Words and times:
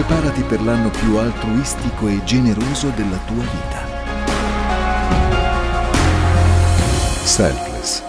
Preparati 0.00 0.42
per 0.44 0.62
l'anno 0.62 0.88
più 0.88 1.18
altruistico 1.18 2.08
e 2.08 2.24
generoso 2.24 2.88
della 2.88 3.18
tua 3.18 3.42
vita. 3.42 3.86
Selfless. 7.22 8.02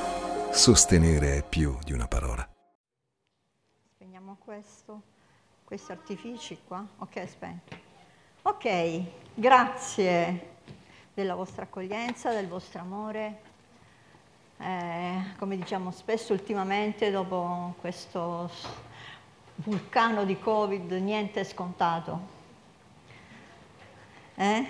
Sostenere 0.54 1.40
è 1.40 1.44
più 1.44 1.78
di 1.84 1.92
una 1.92 2.08
parola. 2.08 2.50
Spegniamo 3.94 4.38
questo, 4.42 5.02
questi 5.66 5.92
artifici 5.92 6.60
qua. 6.66 6.88
Ok, 7.00 7.28
spento. 7.28 7.76
Ok, 8.44 9.02
grazie 9.34 10.54
della 11.14 11.36
vostra 11.36 11.64
accoglienza, 11.64 12.32
del 12.32 12.48
vostro 12.48 12.80
amore. 12.80 13.42
Eh, 14.60 15.24
come 15.38 15.58
diciamo 15.58 15.92
spesso 15.92 16.32
ultimamente, 16.32 17.12
dopo 17.12 17.76
questo 17.82 18.50
vulcano 19.64 20.26
di 20.26 20.40
Covid, 20.40 20.92
niente 20.94 21.42
è 21.42 21.44
scontato. 21.44 22.40
Eh? 24.36 24.66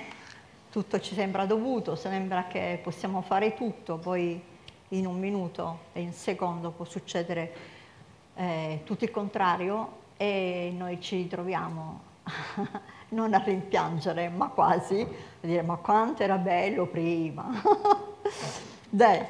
Tutto 0.70 1.00
ci 1.00 1.16
sembra 1.16 1.46
dovuto, 1.46 1.96
sembra 1.96 2.48
che 2.48 2.80
possiamo 2.84 3.22
fare 3.22 3.54
tutto, 3.54 3.98
poi 3.98 4.42
in 4.90 5.06
un 5.06 5.18
minuto 5.18 5.80
e 5.94 6.02
in 6.02 6.14
secondo 6.14 6.72
può 6.72 6.86
succedere 6.86 7.54
eh, 8.36 8.82
tutto 8.84 9.06
il 9.06 9.12
contrario 9.12 10.00
e 10.18 10.74
noi 10.76 11.00
ci 11.00 11.18
ritroviamo 11.18 12.02
non 13.10 13.34
a 13.34 13.42
rimpiangere, 13.44 14.30
ma 14.30 14.48
quasi, 14.48 15.02
a 15.02 15.48
dire 15.48 15.62
ma 15.62 15.76
quanto 15.76 16.24
era 16.24 16.38
bello 16.38 16.86
prima. 16.86 17.50
Beh, 18.90 19.28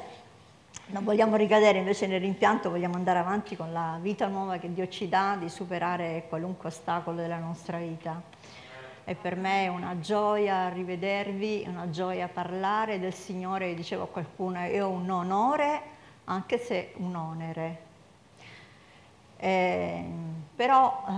non 0.92 1.04
vogliamo 1.04 1.36
ricadere 1.36 1.78
invece 1.78 2.06
nel 2.06 2.20
rimpianto, 2.20 2.68
vogliamo 2.68 2.96
andare 2.96 3.18
avanti 3.18 3.56
con 3.56 3.72
la 3.72 3.98
vita 4.00 4.26
nuova 4.26 4.58
che 4.58 4.72
Dio 4.74 4.88
ci 4.88 5.08
dà, 5.08 5.36
di 5.38 5.48
superare 5.48 6.26
qualunque 6.28 6.68
ostacolo 6.68 7.16
della 7.16 7.38
nostra 7.38 7.78
vita. 7.78 8.20
E 9.04 9.14
per 9.14 9.34
me 9.36 9.64
è 9.64 9.68
una 9.68 9.98
gioia 10.00 10.68
rivedervi, 10.68 11.64
una 11.66 11.88
gioia 11.88 12.28
parlare 12.28 13.00
del 13.00 13.14
Signore, 13.14 13.74
dicevo 13.74 14.02
a 14.02 14.06
qualcuno, 14.06 14.60
ho 14.60 14.88
un 14.90 15.08
onore, 15.08 15.80
anche 16.24 16.58
se 16.58 16.92
un 16.98 17.14
onere. 17.16 17.78
Eh, 19.38 20.04
però 20.54 21.04
eh, 21.08 21.12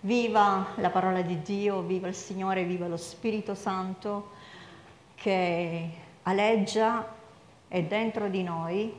viva 0.00 0.66
la 0.74 0.90
parola 0.90 1.22
di 1.22 1.40
Dio, 1.42 1.80
viva 1.80 2.08
il 2.08 2.14
Signore, 2.14 2.64
viva 2.64 2.88
lo 2.88 2.96
Spirito 2.96 3.54
Santo 3.54 4.32
che 5.14 5.90
aleggia 6.24 7.14
è 7.68 7.82
dentro 7.82 8.28
di 8.28 8.42
noi, 8.42 8.92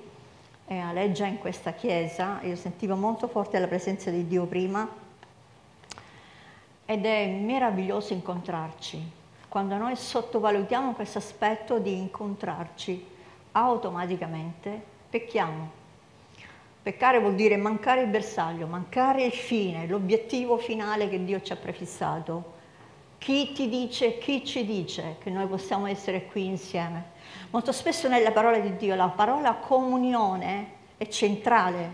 e 0.67 0.77
aleggia 0.77 1.25
in 1.25 1.37
questa 1.37 1.71
chiesa, 1.71 2.41
io 2.43 2.57
sentivo 2.57 2.95
molto 2.95 3.29
forte 3.29 3.57
la 3.57 3.67
presenza 3.67 4.11
di 4.11 4.27
Dio 4.27 4.45
prima, 4.45 4.87
ed 6.85 7.05
è 7.05 7.27
meraviglioso 7.27 8.13
incontrarci. 8.13 9.11
Quando 9.47 9.77
noi 9.77 9.95
sottovalutiamo 9.95 10.93
questo 10.93 11.19
aspetto 11.19 11.79
di 11.79 11.97
incontrarci, 11.97 13.05
automaticamente 13.53 14.81
pecchiamo. 15.09 15.85
Peccare 16.83 17.19
vuol 17.19 17.35
dire 17.35 17.55
mancare 17.57 18.01
il 18.01 18.07
bersaglio, 18.07 18.67
mancare 18.67 19.23
il 19.23 19.31
fine, 19.31 19.87
l'obiettivo 19.87 20.57
finale 20.57 21.09
che 21.09 21.23
Dio 21.23 21.41
ci 21.41 21.53
ha 21.53 21.57
prefissato. 21.57 22.55
Chi 23.17 23.51
ti 23.53 23.67
dice, 23.67 24.17
chi 24.17 24.45
ci 24.45 24.65
dice 24.65 25.15
che 25.19 25.29
noi 25.29 25.47
possiamo 25.47 25.87
essere 25.87 26.25
qui 26.25 26.45
insieme? 26.45 27.15
Molto 27.49 27.71
spesso 27.71 28.07
nella 28.07 28.31
parola 28.31 28.59
di 28.59 28.75
Dio 28.75 28.95
la 28.95 29.07
parola 29.07 29.53
comunione 29.53 30.71
è 30.97 31.07
centrale, 31.07 31.91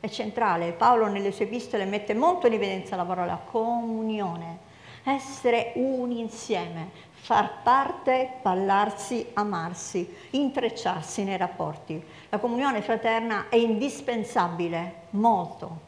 è 0.00 0.08
centrale. 0.08 0.72
Paolo 0.72 1.06
nelle 1.06 1.32
sue 1.32 1.44
epistole 1.44 1.84
mette 1.84 2.14
molto 2.14 2.46
in 2.46 2.54
evidenza 2.54 2.96
la 2.96 3.04
parola 3.04 3.36
comunione, 3.36 4.58
essere 5.04 5.72
uni 5.76 6.20
insieme, 6.20 6.90
far 7.12 7.62
parte, 7.62 8.38
parlarsi, 8.42 9.30
amarsi, 9.34 10.08
intrecciarsi 10.30 11.24
nei 11.24 11.36
rapporti. 11.36 12.02
La 12.28 12.38
comunione 12.38 12.82
fraterna 12.82 13.48
è 13.48 13.56
indispensabile, 13.56 14.94
molto. 15.10 15.80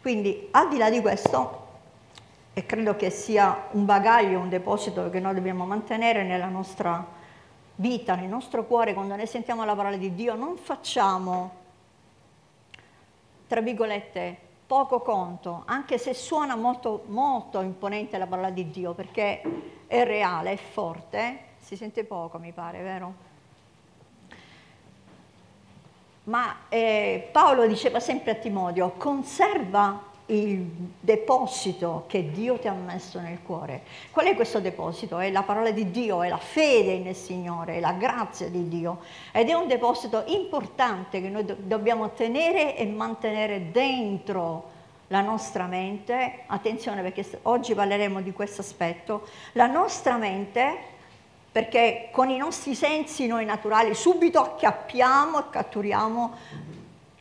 Quindi 0.00 0.48
al 0.50 0.68
di 0.68 0.76
là 0.76 0.90
di 0.90 1.00
questo, 1.00 1.62
e 2.52 2.66
credo 2.66 2.96
che 2.96 3.10
sia 3.10 3.68
un 3.72 3.84
bagaglio, 3.84 4.38
un 4.38 4.48
deposito 4.48 5.10
che 5.10 5.20
noi 5.20 5.34
dobbiamo 5.34 5.64
mantenere 5.64 6.22
nella 6.22 6.48
nostra 6.48 7.22
vita, 7.76 8.14
nel 8.14 8.28
nostro 8.28 8.64
cuore, 8.64 8.94
quando 8.94 9.16
ne 9.16 9.26
sentiamo 9.26 9.64
la 9.64 9.74
parola 9.74 9.96
di 9.96 10.14
Dio, 10.14 10.34
non 10.34 10.56
facciamo, 10.56 11.52
tra 13.46 13.60
virgolette, 13.60 14.38
poco 14.66 15.00
conto, 15.00 15.62
anche 15.66 15.98
se 15.98 16.14
suona 16.14 16.56
molto, 16.56 17.04
molto 17.06 17.60
imponente 17.60 18.18
la 18.18 18.26
parola 18.26 18.50
di 18.50 18.70
Dio, 18.70 18.92
perché 18.94 19.42
è 19.86 20.04
reale, 20.04 20.52
è 20.52 20.56
forte, 20.56 21.52
si 21.58 21.76
sente 21.76 22.04
poco 22.04 22.38
mi 22.38 22.52
pare, 22.52 22.82
vero? 22.82 23.32
Ma 26.24 26.56
eh, 26.70 27.28
Paolo 27.32 27.66
diceva 27.66 28.00
sempre 28.00 28.32
a 28.32 28.34
Timodio, 28.36 28.92
conserva 28.92 30.12
il 30.26 30.66
deposito 31.00 32.04
che 32.06 32.30
Dio 32.30 32.58
ti 32.58 32.66
ha 32.66 32.72
messo 32.72 33.20
nel 33.20 33.40
cuore. 33.42 33.82
Qual 34.10 34.26
è 34.26 34.34
questo 34.34 34.60
deposito? 34.60 35.18
È 35.18 35.30
la 35.30 35.42
parola 35.42 35.70
di 35.70 35.90
Dio, 35.90 36.22
è 36.22 36.28
la 36.28 36.38
fede 36.38 36.98
nel 36.98 37.14
Signore, 37.14 37.76
è 37.76 37.80
la 37.80 37.92
grazia 37.92 38.48
di 38.48 38.68
Dio 38.68 39.00
ed 39.32 39.48
è 39.50 39.52
un 39.52 39.68
deposito 39.68 40.24
importante 40.26 41.20
che 41.20 41.28
noi 41.28 41.44
do- 41.44 41.56
dobbiamo 41.58 42.10
tenere 42.10 42.76
e 42.76 42.86
mantenere 42.86 43.70
dentro 43.70 44.72
la 45.08 45.20
nostra 45.20 45.66
mente. 45.66 46.44
Attenzione 46.46 47.02
perché 47.02 47.40
oggi 47.42 47.74
parleremo 47.74 48.22
di 48.22 48.32
questo 48.32 48.62
aspetto. 48.62 49.26
La 49.52 49.66
nostra 49.66 50.16
mente 50.16 50.92
perché 51.52 52.08
con 52.10 52.30
i 52.30 52.38
nostri 52.38 52.74
sensi 52.74 53.26
noi 53.26 53.44
naturali 53.44 53.94
subito 53.94 54.40
acchiappiamo 54.40 55.38
e 55.38 55.50
catturiamo 55.50 56.32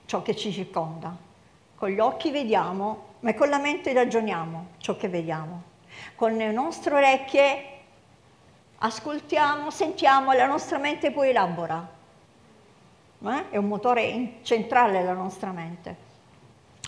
ciò 0.05 0.21
che 0.21 0.35
ci 0.35 0.51
circonda 0.51 1.31
con 1.83 1.91
gli 1.91 1.99
occhi 1.99 2.31
vediamo, 2.31 3.07
ma 3.19 3.33
con 3.33 3.49
la 3.49 3.57
mente 3.57 3.91
ragioniamo 3.91 4.67
ciò 4.77 4.95
che 4.95 5.09
vediamo. 5.09 5.63
Con 6.15 6.31
le 6.31 6.49
nostre 6.49 6.95
orecchie 6.95 7.63
ascoltiamo, 8.77 9.69
sentiamo 9.69 10.31
la 10.31 10.45
nostra 10.45 10.77
mente 10.77 11.11
poi 11.11 11.31
elabora. 11.31 11.85
Eh? 13.25 13.49
È 13.49 13.57
un 13.57 13.67
motore 13.67 14.35
centrale 14.43 14.99
della 14.99 15.11
nostra 15.11 15.51
mente. 15.51 15.95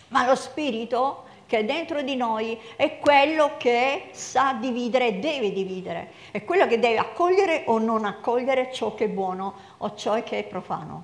Ma 0.08 0.26
lo 0.26 0.36
spirito 0.36 1.26
che 1.46 1.58
è 1.58 1.66
dentro 1.66 2.02
di 2.02 2.16
noi 2.16 2.58
è 2.78 2.98
quello 2.98 3.56
che 3.58 4.12
sa 4.12 4.54
dividere, 4.54 5.20
deve 5.20 5.52
dividere, 5.52 6.12
è 6.32 6.46
quello 6.46 6.68
che 6.68 6.80
deve 6.80 7.00
accogliere 7.00 7.64
o 7.66 7.80
non 7.80 8.06
accogliere 8.06 8.72
ciò 8.72 8.96
che 8.96 9.04
è 9.04 9.10
buono 9.10 9.56
o 9.80 9.94
ciò 9.94 10.24
che 10.24 10.40
è 10.40 10.44
profano. 10.46 11.04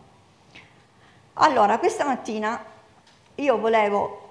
Allora, 1.33 1.77
questa 1.77 2.05
mattina 2.05 2.70
io 3.35 3.57
volevo 3.57 4.29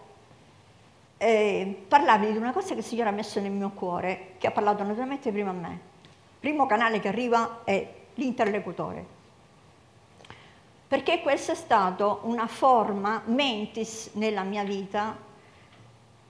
eh, 1.16 1.84
parlarvi 1.86 2.32
di 2.32 2.36
una 2.38 2.52
cosa 2.52 2.68
che 2.68 2.80
il 2.80 2.84
Signore 2.84 3.10
ha 3.10 3.12
messo 3.12 3.40
nel 3.40 3.50
mio 3.50 3.70
cuore, 3.70 4.34
che 4.38 4.46
ha 4.46 4.50
parlato 4.50 4.82
naturalmente 4.82 5.30
prima 5.30 5.50
a 5.50 5.54
me. 5.54 5.80
Il 6.02 6.38
primo 6.40 6.66
canale 6.66 7.00
che 7.00 7.08
arriva 7.08 7.60
è 7.64 7.94
l'interlocutore. 8.14 9.18
Perché 10.88 11.20
questa 11.20 11.52
è 11.52 11.54
stata 11.54 12.18
una 12.22 12.46
forma 12.46 13.22
mentis 13.26 14.10
nella 14.14 14.42
mia 14.42 14.64
vita 14.64 15.16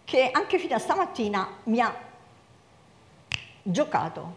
che 0.05 0.31
anche 0.33 0.59
fino 0.59 0.75
a 0.75 0.79
stamattina 0.79 1.49
mi 1.65 1.81
ha 1.81 1.95
giocato. 3.63 4.35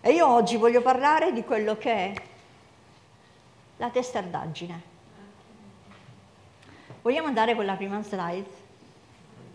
E 0.00 0.12
io 0.12 0.28
oggi 0.28 0.56
voglio 0.56 0.80
parlare 0.80 1.32
di 1.32 1.42
quello 1.42 1.76
che 1.76 1.92
è 1.92 2.12
la 3.78 3.90
testardaggine. 3.90 4.94
Vogliamo 7.06 7.28
andare 7.28 7.54
con 7.54 7.64
la 7.64 7.76
prima 7.76 8.02
slide? 8.02 8.50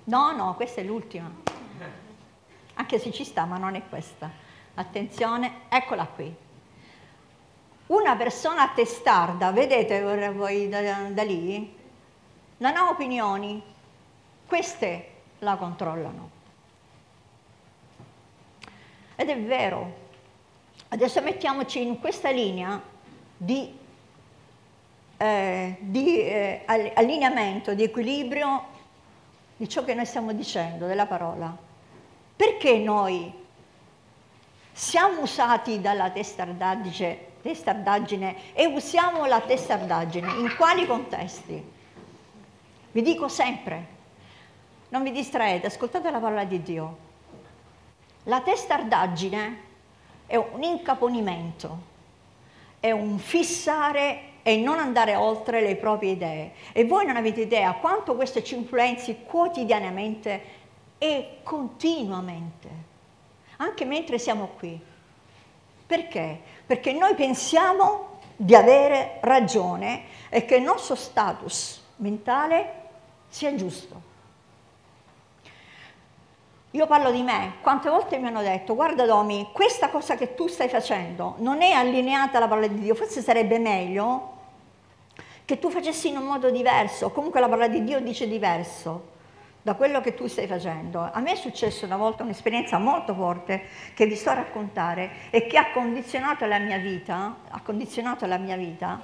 No, 0.05 0.33
no, 0.33 0.55
questa 0.55 0.79
è 0.79 0.85
l'ultima. 0.85 1.29
Anche 2.75 2.97
se 2.97 3.11
ci 3.11 3.25
sta, 3.25 3.43
ma 3.43 3.57
non 3.57 3.75
è 3.75 3.81
questa. 3.89 4.29
Attenzione, 4.75 5.63
eccola 5.67 6.05
qui. 6.05 6.33
Una 7.87 8.15
persona 8.15 8.69
testarda, 8.69 9.51
vedete 9.51 10.01
voi 10.31 10.69
da, 10.69 11.09
da 11.09 11.23
lì? 11.23 11.77
Non 12.55 12.77
ha 12.77 12.87
opinioni, 12.87 13.61
queste 14.47 15.09
la 15.39 15.57
controllano. 15.57 16.29
Ed 19.17 19.27
è 19.27 19.37
vero. 19.41 19.93
Adesso 20.87 21.21
mettiamoci 21.21 21.81
in 21.81 21.99
questa 21.99 22.29
linea 22.29 22.81
di 23.35 23.77
eh, 25.21 25.75
di 25.79 26.19
eh, 26.19 26.63
allineamento, 26.65 27.75
di 27.75 27.83
equilibrio 27.83 28.65
di 29.55 29.69
ciò 29.69 29.83
che 29.83 29.93
noi 29.93 30.07
stiamo 30.07 30.33
dicendo, 30.33 30.87
della 30.87 31.05
parola. 31.05 31.55
Perché 32.35 32.79
noi 32.79 33.31
siamo 34.71 35.21
usati 35.21 35.79
dalla 35.79 36.09
testardaggine, 36.09 37.25
testardaggine 37.43 38.53
e 38.53 38.65
usiamo 38.65 39.25
la 39.25 39.41
testardaggine? 39.41 40.27
In 40.39 40.55
quali 40.57 40.87
contesti? 40.87 41.63
Vi 42.91 43.01
dico 43.03 43.27
sempre, 43.27 43.85
non 44.89 45.03
vi 45.03 45.11
distraete, 45.11 45.67
ascoltate 45.67 46.09
la 46.09 46.17
parola 46.19 46.45
di 46.45 46.63
Dio. 46.63 46.97
La 48.23 48.41
testardaggine 48.41 49.59
è 50.25 50.35
un 50.35 50.63
incaponimento, 50.63 51.77
è 52.79 52.89
un 52.89 53.19
fissare 53.19 54.29
e 54.43 54.57
non 54.57 54.79
andare 54.79 55.15
oltre 55.15 55.61
le 55.61 55.75
proprie 55.75 56.11
idee. 56.11 56.51
E 56.71 56.85
voi 56.85 57.05
non 57.05 57.15
avete 57.15 57.41
idea 57.41 57.73
quanto 57.73 58.15
questo 58.15 58.41
ci 58.41 58.55
influenzi 58.55 59.19
quotidianamente 59.25 60.59
e 60.97 61.39
continuamente, 61.43 62.69
anche 63.57 63.85
mentre 63.85 64.19
siamo 64.19 64.51
qui. 64.57 64.79
Perché? 65.85 66.39
Perché 66.65 66.93
noi 66.93 67.15
pensiamo 67.15 68.19
di 68.35 68.55
avere 68.55 69.17
ragione 69.21 70.03
e 70.29 70.45
che 70.45 70.55
il 70.55 70.63
nostro 70.63 70.95
status 70.95 71.83
mentale 71.97 72.73
sia 73.27 73.53
giusto. 73.55 74.09
Io 76.71 76.87
parlo 76.87 77.11
di 77.11 77.21
me, 77.21 77.55
quante 77.61 77.89
volte 77.89 78.17
mi 78.17 78.27
hanno 78.27 78.41
detto, 78.41 78.75
guarda 78.75 79.05
Domi, 79.05 79.49
questa 79.51 79.89
cosa 79.89 80.15
che 80.15 80.35
tu 80.35 80.47
stai 80.47 80.69
facendo 80.69 81.35
non 81.39 81.61
è 81.61 81.71
allineata 81.71 82.37
alla 82.37 82.47
parola 82.47 82.67
di 82.67 82.79
Dio, 82.79 82.95
forse 82.95 83.21
sarebbe 83.21 83.59
meglio 83.59 84.37
che 85.43 85.59
tu 85.59 85.69
facessi 85.69 86.07
in 86.07 86.15
un 86.15 86.23
modo 86.23 86.49
diverso, 86.49 87.11
comunque 87.11 87.41
la 87.41 87.49
parola 87.49 87.67
di 87.67 87.83
Dio 87.83 87.99
dice 87.99 88.25
diverso 88.25 89.09
da 89.61 89.75
quello 89.75 89.99
che 89.99 90.13
tu 90.13 90.27
stai 90.27 90.47
facendo. 90.47 91.01
A 91.11 91.19
me 91.19 91.33
è 91.33 91.35
successo 91.35 91.85
una 91.85 91.97
volta 91.97 92.23
un'esperienza 92.23 92.77
molto 92.77 93.13
forte 93.13 93.63
che 93.93 94.05
vi 94.05 94.15
sto 94.15 94.29
a 94.29 94.35
raccontare 94.35 95.11
e 95.29 95.47
che 95.47 95.57
ha 95.57 95.71
condizionato 95.71 96.45
la 96.45 96.57
mia 96.57 96.77
vita, 96.77 97.35
ha 97.49 97.61
condizionato 97.61 98.25
la 98.25 98.37
mia 98.37 98.55
vita 98.55 98.97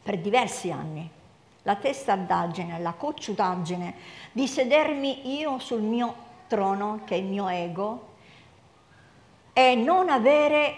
per 0.00 0.18
diversi 0.18 0.70
anni. 0.70 1.10
La 1.64 1.74
testardaggine, 1.74 2.78
la 2.78 2.92
cocciutaggine 2.92 3.94
di 4.30 4.46
sedermi 4.46 5.38
io 5.38 5.58
sul 5.58 5.80
mio 5.80 6.30
trono, 6.52 7.00
che 7.06 7.14
è 7.14 7.18
il 7.18 7.24
mio 7.24 7.48
ego, 7.48 8.10
e 9.54 9.74
non 9.74 10.10
avere 10.10 10.74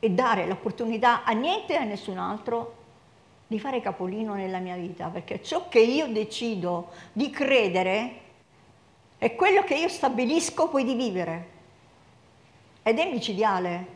e 0.00 0.10
dare 0.10 0.46
l'opportunità 0.46 1.22
a 1.22 1.30
niente 1.32 1.74
e 1.74 1.76
a 1.76 1.84
nessun 1.84 2.18
altro 2.18 2.74
di 3.46 3.60
fare 3.60 3.80
capolino 3.80 4.34
nella 4.34 4.58
mia 4.58 4.74
vita, 4.74 5.06
perché 5.06 5.40
ciò 5.40 5.68
che 5.68 5.78
io 5.78 6.08
decido 6.08 6.90
di 7.12 7.30
credere 7.30 8.20
è 9.18 9.36
quello 9.36 9.62
che 9.62 9.76
io 9.76 9.88
stabilisco 9.88 10.68
poi 10.68 10.82
di 10.82 10.94
vivere. 10.94 11.56
Ed 12.82 12.98
è 12.98 13.08
micidiale, 13.08 13.86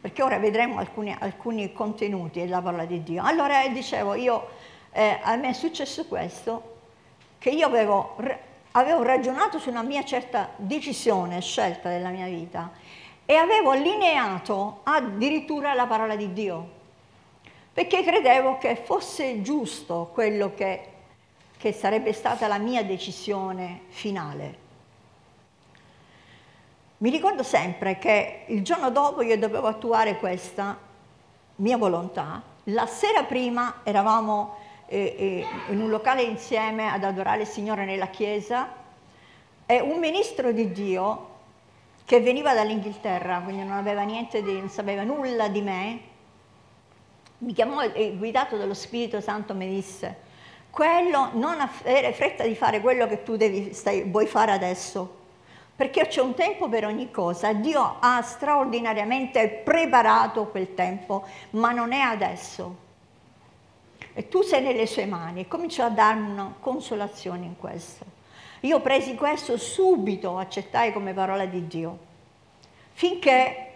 perché 0.00 0.22
ora 0.22 0.38
vedremo 0.38 0.78
alcuni, 0.78 1.14
alcuni 1.18 1.70
contenuti 1.74 2.40
della 2.40 2.62
parola 2.62 2.86
di 2.86 3.02
Dio. 3.02 3.22
Allora 3.22 3.68
dicevo, 3.68 4.14
io, 4.14 4.48
eh, 4.92 5.18
a 5.22 5.36
me 5.36 5.50
è 5.50 5.52
successo 5.52 6.06
questo, 6.06 6.71
che 7.42 7.50
io 7.50 7.66
avevo, 7.66 8.14
avevo 8.70 9.02
ragionato 9.02 9.58
su 9.58 9.68
una 9.68 9.82
mia 9.82 10.04
certa 10.04 10.50
decisione, 10.54 11.40
scelta 11.40 11.88
della 11.88 12.10
mia 12.10 12.26
vita 12.26 12.70
e 13.26 13.34
avevo 13.34 13.70
allineato 13.70 14.82
addirittura 14.84 15.74
la 15.74 15.88
parola 15.88 16.14
di 16.14 16.32
Dio, 16.32 16.70
perché 17.72 18.04
credevo 18.04 18.58
che 18.58 18.76
fosse 18.76 19.42
giusto 19.42 20.10
quello 20.12 20.54
che, 20.54 20.88
che 21.58 21.72
sarebbe 21.72 22.12
stata 22.12 22.46
la 22.46 22.58
mia 22.58 22.84
decisione 22.84 23.80
finale. 23.88 24.58
Mi 26.98 27.10
ricordo 27.10 27.42
sempre 27.42 27.98
che 27.98 28.44
il 28.46 28.62
giorno 28.62 28.92
dopo 28.92 29.20
io 29.20 29.36
dovevo 29.36 29.66
attuare 29.66 30.16
questa 30.18 30.78
mia 31.56 31.76
volontà, 31.76 32.40
la 32.66 32.86
sera 32.86 33.24
prima 33.24 33.80
eravamo 33.82 34.70
in 34.88 35.80
un 35.80 35.88
locale 35.88 36.22
insieme 36.22 36.90
ad 36.90 37.04
adorare 37.04 37.42
il 37.42 37.46
Signore 37.46 37.84
nella 37.84 38.08
chiesa 38.08 38.80
e 39.64 39.80
un 39.80 39.98
ministro 39.98 40.52
di 40.52 40.70
Dio 40.70 41.30
che 42.04 42.20
veniva 42.20 42.52
dall'Inghilterra, 42.52 43.40
quindi 43.40 43.62
non 43.62 43.76
aveva 43.76 44.02
niente 44.02 44.42
di, 44.42 44.52
non 44.52 44.68
sapeva 44.68 45.02
nulla 45.02 45.48
di 45.48 45.62
me, 45.62 46.00
mi 47.38 47.52
chiamò 47.54 47.82
e 47.82 48.14
guidato 48.16 48.56
dallo 48.56 48.74
Spirito 48.74 49.20
Santo 49.20 49.54
mi 49.54 49.68
disse, 49.68 50.30
quello 50.68 51.30
non 51.32 51.60
avere 51.60 52.12
fretta 52.12 52.44
di 52.44 52.54
fare 52.54 52.80
quello 52.80 53.06
che 53.06 53.22
tu 53.22 53.36
devi, 53.36 53.72
stai, 53.72 54.02
vuoi 54.02 54.26
fare 54.26 54.52
adesso, 54.52 55.20
perché 55.74 56.06
c'è 56.06 56.20
un 56.20 56.34
tempo 56.34 56.68
per 56.68 56.84
ogni 56.84 57.10
cosa, 57.10 57.52
Dio 57.52 57.96
ha 57.98 58.20
straordinariamente 58.20 59.48
preparato 59.64 60.48
quel 60.48 60.74
tempo, 60.74 61.24
ma 61.50 61.72
non 61.72 61.92
è 61.92 62.00
adesso 62.00 62.81
e 64.14 64.28
tu 64.28 64.42
sei 64.42 64.62
nelle 64.62 64.86
sue 64.86 65.06
mani 65.06 65.40
e 65.40 65.48
cominciò 65.48 65.86
a 65.86 65.90
darmi 65.90 66.30
una 66.30 66.54
consolazione 66.60 67.44
in 67.44 67.56
questo. 67.56 68.04
Io 68.60 68.80
presi 68.80 69.14
questo 69.14 69.56
subito, 69.56 70.38
accettai 70.38 70.92
come 70.92 71.12
parola 71.14 71.46
di 71.46 71.66
Dio, 71.66 71.98
finché 72.92 73.70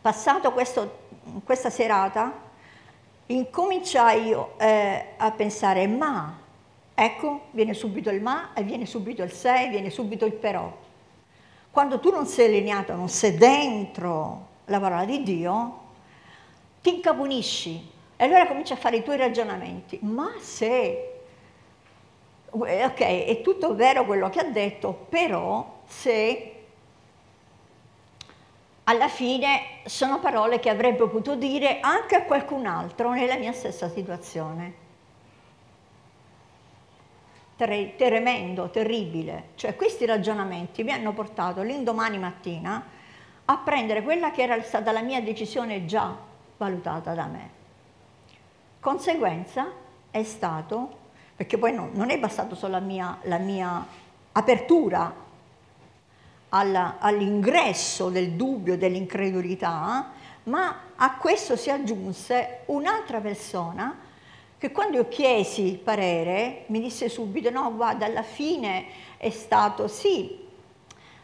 passato 0.00 0.52
questo, 0.52 0.98
questa 1.44 1.68
serata 1.68 2.48
incominciai 3.26 4.34
eh, 4.56 5.06
a 5.16 5.30
pensare 5.32 5.86
ma, 5.86 6.38
ecco, 6.94 7.42
viene 7.50 7.74
subito 7.74 8.10
il 8.10 8.22
ma 8.22 8.52
e 8.54 8.62
viene 8.62 8.86
subito 8.86 9.22
il 9.22 9.32
se, 9.32 9.68
viene 9.68 9.90
subito 9.90 10.24
il 10.24 10.32
però. 10.32 10.74
Quando 11.70 12.00
tu 12.00 12.10
non 12.10 12.26
sei 12.26 12.46
allineato, 12.46 12.94
non 12.94 13.08
sei 13.08 13.36
dentro 13.36 14.48
la 14.64 14.80
parola 14.80 15.04
di 15.04 15.22
Dio, 15.22 15.78
ti 16.80 16.94
incapunisci, 16.94 17.90
e 18.20 18.24
allora 18.24 18.46
cominci 18.46 18.74
a 18.74 18.76
fare 18.76 18.98
i 18.98 19.02
tuoi 19.02 19.16
ragionamenti. 19.16 19.98
Ma 20.02 20.34
se, 20.38 21.20
ok, 22.50 22.98
è 22.98 23.40
tutto 23.40 23.74
vero 23.74 24.04
quello 24.04 24.28
che 24.28 24.40
ha 24.40 24.44
detto, 24.44 24.92
però 25.08 25.80
se 25.86 26.54
alla 28.84 29.08
fine 29.08 29.78
sono 29.86 30.20
parole 30.20 30.60
che 30.60 30.68
avrebbe 30.68 31.08
potuto 31.08 31.34
dire 31.34 31.80
anche 31.80 32.14
a 32.14 32.24
qualcun 32.24 32.66
altro 32.66 33.10
nella 33.12 33.36
mia 33.36 33.52
stessa 33.52 33.88
situazione. 33.88 34.74
Tremendo, 37.56 38.68
terribile. 38.68 39.52
Cioè 39.54 39.74
questi 39.76 40.04
ragionamenti 40.04 40.82
mi 40.82 40.92
hanno 40.92 41.14
portato 41.14 41.62
l'indomani 41.62 42.18
mattina 42.18 42.84
a 43.46 43.56
prendere 43.56 44.02
quella 44.02 44.30
che 44.30 44.42
era 44.42 44.62
stata 44.62 44.92
la 44.92 45.00
mia 45.00 45.22
decisione 45.22 45.86
già 45.86 46.14
valutata 46.58 47.14
da 47.14 47.24
me. 47.24 47.59
Conseguenza 48.80 49.70
è 50.10 50.22
stato, 50.22 50.96
perché 51.36 51.58
poi 51.58 51.74
no, 51.74 51.90
non 51.92 52.08
è 52.08 52.18
bastato 52.18 52.54
solo 52.54 52.72
la 52.72 52.80
mia, 52.80 53.18
la 53.24 53.36
mia 53.36 53.86
apertura 54.32 55.14
all'ingresso 56.48 58.08
del 58.08 58.32
dubbio, 58.32 58.78
dell'incredulità, 58.78 60.12
ma 60.44 60.76
a 60.96 61.16
questo 61.16 61.56
si 61.56 61.68
aggiunse 61.70 62.60
un'altra 62.66 63.20
persona 63.20 63.98
che 64.56 64.72
quando 64.72 64.96
io 64.96 65.08
chiesi 65.08 65.78
parere 65.82 66.64
mi 66.68 66.80
disse 66.80 67.08
subito 67.08 67.50
no 67.50 67.74
guarda 67.74 68.06
alla 68.06 68.22
fine 68.22 68.86
è 69.16 69.30
stato 69.30 69.88
sì 69.88 70.38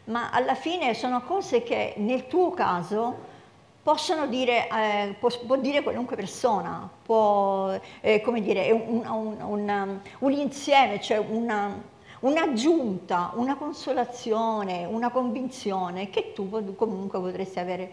ma 0.05 0.31
alla 0.31 0.55
fine 0.55 0.93
sono 0.93 1.21
cose 1.23 1.61
che 1.61 1.93
nel 1.97 2.27
tuo 2.27 2.51
caso 2.51 3.26
possono 3.87 4.27
dire, 4.27 4.67
eh, 4.67 5.15
può, 5.17 5.29
può, 5.45 5.55
dire 5.55 5.81
qualunque 5.81 6.17
persona, 6.17 6.89
può, 7.03 7.73
eh, 8.01 8.19
come 8.19 8.41
dire, 8.41 8.69
un, 8.73 9.05
un, 9.07 9.41
un, 9.41 9.99
un 10.19 10.31
insieme, 10.33 10.99
cioè 10.99 11.19
una, 11.19 11.81
un'aggiunta, 12.19 13.31
una 13.35 13.55
consolazione, 13.55 14.83
una 14.83 15.09
convinzione 15.09 16.09
che 16.09 16.33
tu 16.33 16.75
comunque 16.75 17.17
potresti 17.21 17.59
avere, 17.59 17.91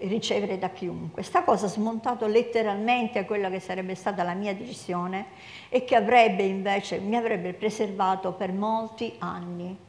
ricevere 0.00 0.58
da 0.58 0.68
chiunque. 0.68 1.22
Sta 1.22 1.42
cosa 1.42 1.68
smontato 1.68 2.26
letteralmente 2.26 3.24
quella 3.24 3.48
che 3.48 3.60
sarebbe 3.60 3.94
stata 3.94 4.22
la 4.22 4.34
mia 4.34 4.54
decisione 4.54 5.28
e 5.70 5.84
che 5.84 5.96
avrebbe 5.96 6.42
invece, 6.42 6.98
mi 6.98 7.16
avrebbe 7.16 7.54
preservato 7.54 8.32
per 8.32 8.52
molti 8.52 9.14
anni. 9.20 9.88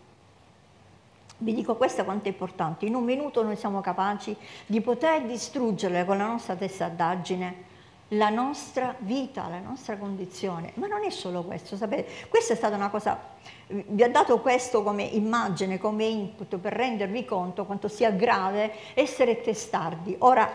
Vi 1.42 1.56
dico 1.56 1.76
questo 1.76 2.04
quanto 2.04 2.26
è 2.26 2.32
importante, 2.32 2.86
in 2.86 2.94
un 2.94 3.04
minuto 3.04 3.42
noi 3.42 3.56
siamo 3.56 3.82
capaci 3.82 4.38
di 4.68 4.80
poter 4.80 5.24
distruggere 5.24 6.06
con 6.06 6.18
la 6.20 6.28
nostra 6.28 6.56
testardaggine 6.56 7.70
la 8.14 8.30
nostra 8.30 8.94
vita, 9.00 9.48
la 9.48 9.60
nostra 9.60 9.98
condizione, 9.98 10.72
ma 10.76 10.88
non 10.88 11.04
è 11.04 11.10
solo 11.10 11.44
questo, 11.44 11.78
sapete, 11.78 12.28
questa 12.28 12.54
è 12.54 12.56
stata 12.56 12.76
una 12.76 12.90
cosa, 12.90 13.18
vi 13.68 14.04
ho 14.04 14.10
dato 14.10 14.40
questo 14.42 14.84
come 14.84 15.04
immagine, 15.04 15.78
come 15.78 16.06
input 16.06 16.58
per 16.58 16.74
rendervi 16.74 17.24
conto 17.24 17.66
quanto 17.66 17.88
sia 17.88 18.12
grave 18.12 18.74
essere 18.96 19.40
testardi. 19.42 20.14
Ora, 20.20 20.52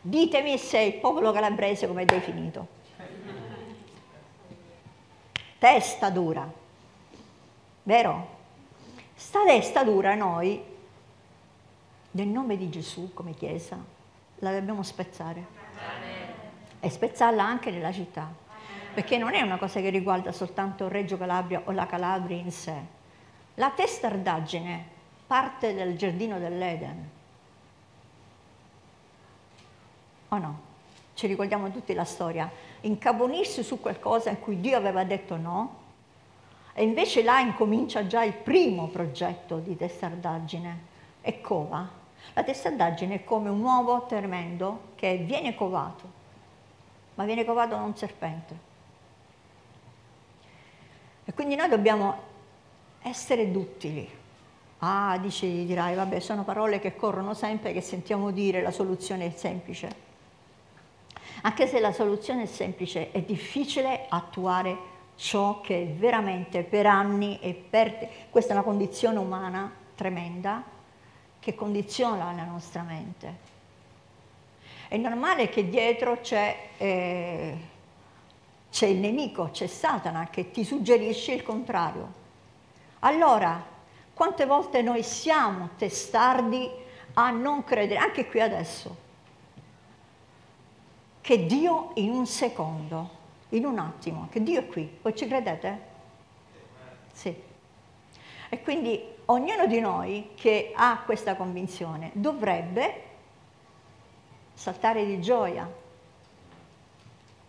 ditemi 0.00 0.56
se 0.56 0.80
il 0.80 0.94
popolo 0.94 1.30
calabrese 1.30 1.86
come 1.86 2.02
è 2.02 2.06
definito. 2.06 2.80
Testa 5.58 6.08
dura, 6.08 6.50
vero? 7.82 8.40
Sta 9.32 9.46
testa 9.46 9.82
dura 9.82 10.14
noi, 10.14 10.62
nel 12.10 12.28
nome 12.28 12.58
di 12.58 12.68
Gesù 12.68 13.14
come 13.14 13.32
Chiesa, 13.32 13.78
la 14.40 14.52
dobbiamo 14.52 14.82
spezzare. 14.82 15.46
E 16.78 16.90
spezzarla 16.90 17.42
anche 17.42 17.70
nella 17.70 17.92
città. 17.92 18.30
perché 18.92 19.16
non 19.16 19.32
è 19.32 19.40
una 19.40 19.56
cosa 19.56 19.80
che 19.80 19.88
riguarda 19.88 20.32
soltanto 20.32 20.86
Reggio 20.86 21.16
Calabria 21.16 21.62
o 21.64 21.70
la 21.70 21.86
Calabria 21.86 22.36
in 22.36 22.52
sé. 22.52 22.74
La 23.54 23.70
testardaggine 23.70 24.84
parte 25.26 25.74
dal 25.74 25.96
giardino 25.96 26.38
dell'Eden. 26.38 27.10
O 30.28 30.36
no? 30.36 30.60
Ci 31.14 31.26
ricordiamo 31.26 31.70
tutti 31.70 31.94
la 31.94 32.04
storia. 32.04 32.50
Incaponirsi 32.82 33.62
su 33.62 33.80
qualcosa 33.80 34.28
in 34.28 34.40
cui 34.40 34.60
Dio 34.60 34.76
aveva 34.76 35.04
detto 35.04 35.36
no, 35.38 35.81
e 36.74 36.82
invece 36.82 37.22
là 37.22 37.40
incomincia 37.40 38.06
già 38.06 38.24
il 38.24 38.32
primo 38.32 38.88
progetto 38.88 39.58
di 39.58 39.76
testardaggine. 39.76 40.90
E 41.20 41.40
cova. 41.40 41.88
La 42.32 42.42
testardaggine 42.42 43.16
è 43.16 43.24
come 43.24 43.48
un 43.48 43.60
uovo 43.60 44.06
tremendo 44.06 44.90
che 44.94 45.18
viene 45.18 45.54
covato, 45.54 46.04
ma 47.14 47.24
viene 47.24 47.44
covato 47.44 47.74
da 47.74 47.82
un 47.82 47.96
serpente. 47.96 48.70
E 51.24 51.32
quindi 51.34 51.54
noi 51.54 51.68
dobbiamo 51.68 52.30
essere 53.02 53.50
duttili. 53.50 54.08
Ah, 54.78 55.16
dici, 55.20 55.64
dirai, 55.64 55.94
vabbè, 55.94 56.18
sono 56.20 56.42
parole 56.42 56.80
che 56.80 56.96
corrono 56.96 57.34
sempre, 57.34 57.72
che 57.72 57.80
sentiamo 57.80 58.30
dire, 58.30 58.62
la 58.62 58.72
soluzione 58.72 59.26
è 59.26 59.30
semplice. 59.30 60.10
Anche 61.42 61.66
se 61.66 61.78
la 61.80 61.92
soluzione 61.92 62.42
è 62.42 62.46
semplice, 62.46 63.10
è 63.12 63.20
difficile 63.20 64.06
attuare 64.08 64.91
ciò 65.16 65.60
che 65.60 65.94
veramente 65.96 66.62
per 66.62 66.86
anni 66.86 67.38
e 67.40 67.54
per... 67.54 68.08
Questa 68.30 68.52
è 68.52 68.54
una 68.54 68.64
condizione 68.64 69.18
umana 69.18 69.70
tremenda 69.94 70.62
che 71.38 71.54
condiziona 71.54 72.32
la 72.32 72.44
nostra 72.44 72.82
mente. 72.82 73.50
È 74.88 74.96
normale 74.96 75.48
che 75.48 75.68
dietro 75.68 76.20
c'è... 76.20 76.68
Eh, 76.76 77.70
c'è 78.72 78.86
il 78.86 78.96
nemico, 78.96 79.50
c'è 79.52 79.66
Satana 79.66 80.28
che 80.30 80.50
ti 80.50 80.64
suggerisce 80.64 81.34
il 81.34 81.42
contrario. 81.42 82.20
Allora, 83.00 83.62
quante 84.14 84.46
volte 84.46 84.80
noi 84.80 85.02
siamo 85.02 85.70
testardi 85.76 86.70
a 87.14 87.30
non 87.30 87.64
credere, 87.64 88.00
anche 88.00 88.26
qui 88.26 88.40
adesso, 88.40 88.96
che 91.20 91.44
Dio 91.44 91.90
in 91.96 92.12
un 92.12 92.26
secondo, 92.26 93.10
in 93.52 93.64
un 93.64 93.78
attimo, 93.78 94.28
che 94.30 94.42
Dio 94.42 94.60
è 94.60 94.66
qui, 94.66 94.98
voi 95.02 95.14
ci 95.14 95.26
credete? 95.26 95.80
Sì. 97.12 97.34
E 98.48 98.62
quindi 98.62 99.02
ognuno 99.26 99.66
di 99.66 99.80
noi 99.80 100.30
che 100.34 100.72
ha 100.74 101.02
questa 101.04 101.36
convinzione 101.36 102.10
dovrebbe 102.14 103.10
saltare 104.54 105.04
di 105.04 105.20
gioia, 105.20 105.70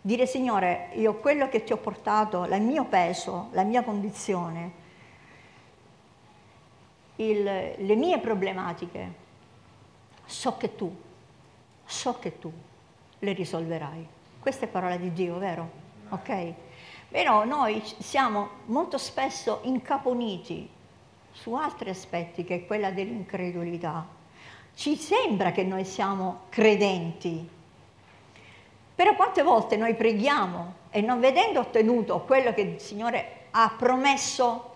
dire 0.00 0.26
Signore, 0.26 0.90
io 0.94 1.14
quello 1.14 1.48
che 1.48 1.64
ti 1.64 1.72
ho 1.72 1.78
portato, 1.78 2.44
il 2.44 2.62
mio 2.62 2.84
peso, 2.84 3.48
la 3.52 3.62
mia 3.62 3.82
condizione, 3.82 4.82
il, 7.16 7.42
le 7.42 7.94
mie 7.94 8.18
problematiche, 8.18 9.12
so 10.26 10.56
che 10.56 10.74
tu, 10.74 10.94
so 11.84 12.18
che 12.18 12.38
tu 12.38 12.52
le 13.18 13.32
risolverai. 13.32 14.08
Questa 14.40 14.66
è 14.66 14.68
parola 14.68 14.96
di 14.96 15.12
Dio, 15.12 15.38
vero? 15.38 15.83
Ok? 16.10 16.52
Però 17.08 17.44
noi 17.44 17.82
siamo 17.98 18.48
molto 18.66 18.98
spesso 18.98 19.60
incaponiti 19.62 20.68
su 21.32 21.54
altri 21.54 21.90
aspetti 21.90 22.44
che 22.44 22.54
è 22.54 22.66
quella 22.66 22.90
dell'incredulità. 22.90 24.06
Ci 24.74 24.96
sembra 24.96 25.52
che 25.52 25.62
noi 25.62 25.84
siamo 25.84 26.42
credenti, 26.48 27.48
però 28.94 29.14
quante 29.14 29.42
volte 29.42 29.76
noi 29.76 29.94
preghiamo 29.94 30.74
e 30.90 31.00
non 31.00 31.18
vedendo 31.18 31.60
ottenuto 31.60 32.20
quello 32.20 32.54
che 32.54 32.60
il 32.60 32.80
Signore 32.80 33.46
ha 33.50 33.74
promesso, 33.76 34.72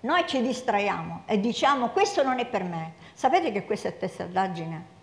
noi 0.00 0.26
ci 0.26 0.42
distraiamo 0.42 1.22
e 1.26 1.38
diciamo 1.40 1.90
questo 1.90 2.22
non 2.22 2.38
è 2.38 2.46
per 2.46 2.64
me. 2.64 2.94
Sapete 3.14 3.52
che 3.52 3.64
questa 3.64 3.88
è 3.88 3.96
testardaggine? 3.96 4.94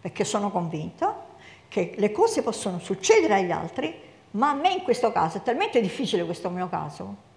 Perché 0.00 0.24
sono 0.24 0.50
convinto 0.50 1.30
che 1.68 1.94
le 1.96 2.12
cose 2.12 2.42
possono 2.42 2.78
succedere 2.78 3.34
agli 3.34 3.50
altri, 3.50 4.10
ma 4.32 4.50
a 4.50 4.54
me 4.54 4.72
in 4.72 4.82
questo 4.82 5.12
caso 5.12 5.38
è 5.38 5.42
talmente 5.42 5.80
difficile 5.80 6.24
questo 6.24 6.50
mio 6.50 6.68
caso, 6.68 7.30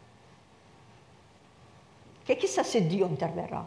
che 2.24 2.38
chissà 2.38 2.64
se 2.64 2.88
Dio 2.88 3.06
interverrà 3.06 3.66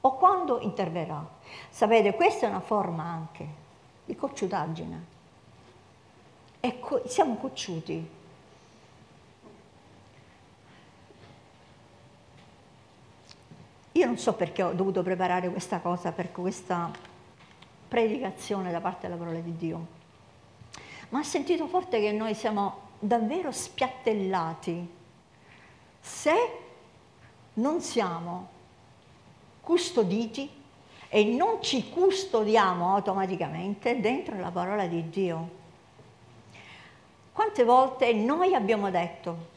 o 0.00 0.16
quando 0.16 0.60
interverrà. 0.60 1.24
Sapete, 1.68 2.14
questa 2.14 2.46
è 2.46 2.48
una 2.48 2.60
forma 2.60 3.04
anche 3.04 3.46
di 4.04 4.14
cocciutaggine 4.14 5.04
e 6.60 6.80
co- 6.80 7.02
siamo 7.06 7.36
cocciuti. 7.36 8.10
Io 13.92 14.06
non 14.06 14.18
so 14.18 14.34
perché 14.34 14.62
ho 14.62 14.72
dovuto 14.72 15.02
preparare 15.02 15.48
questa 15.48 15.80
cosa 15.80 16.12
per 16.12 16.30
questa 16.30 16.90
predicazione 17.88 18.70
da 18.70 18.80
parte 18.80 19.06
della 19.06 19.18
parola 19.18 19.38
di 19.38 19.56
Dio, 19.56 19.86
ma 21.10 21.20
ho 21.20 21.22
sentito 21.22 21.66
forte 21.66 22.00
che 22.00 22.12
noi 22.12 22.34
siamo 22.34 22.84
davvero 22.98 23.52
spiattellati 23.52 24.94
se 26.00 26.34
non 27.54 27.80
siamo 27.80 28.48
custoditi 29.60 30.48
e 31.08 31.24
non 31.24 31.62
ci 31.62 31.88
custodiamo 31.90 32.94
automaticamente 32.94 34.00
dentro 34.00 34.38
la 34.38 34.50
parola 34.50 34.86
di 34.86 35.08
Dio. 35.08 35.64
Quante 37.32 37.64
volte 37.64 38.12
noi 38.12 38.54
abbiamo 38.54 38.90
detto, 38.90 39.54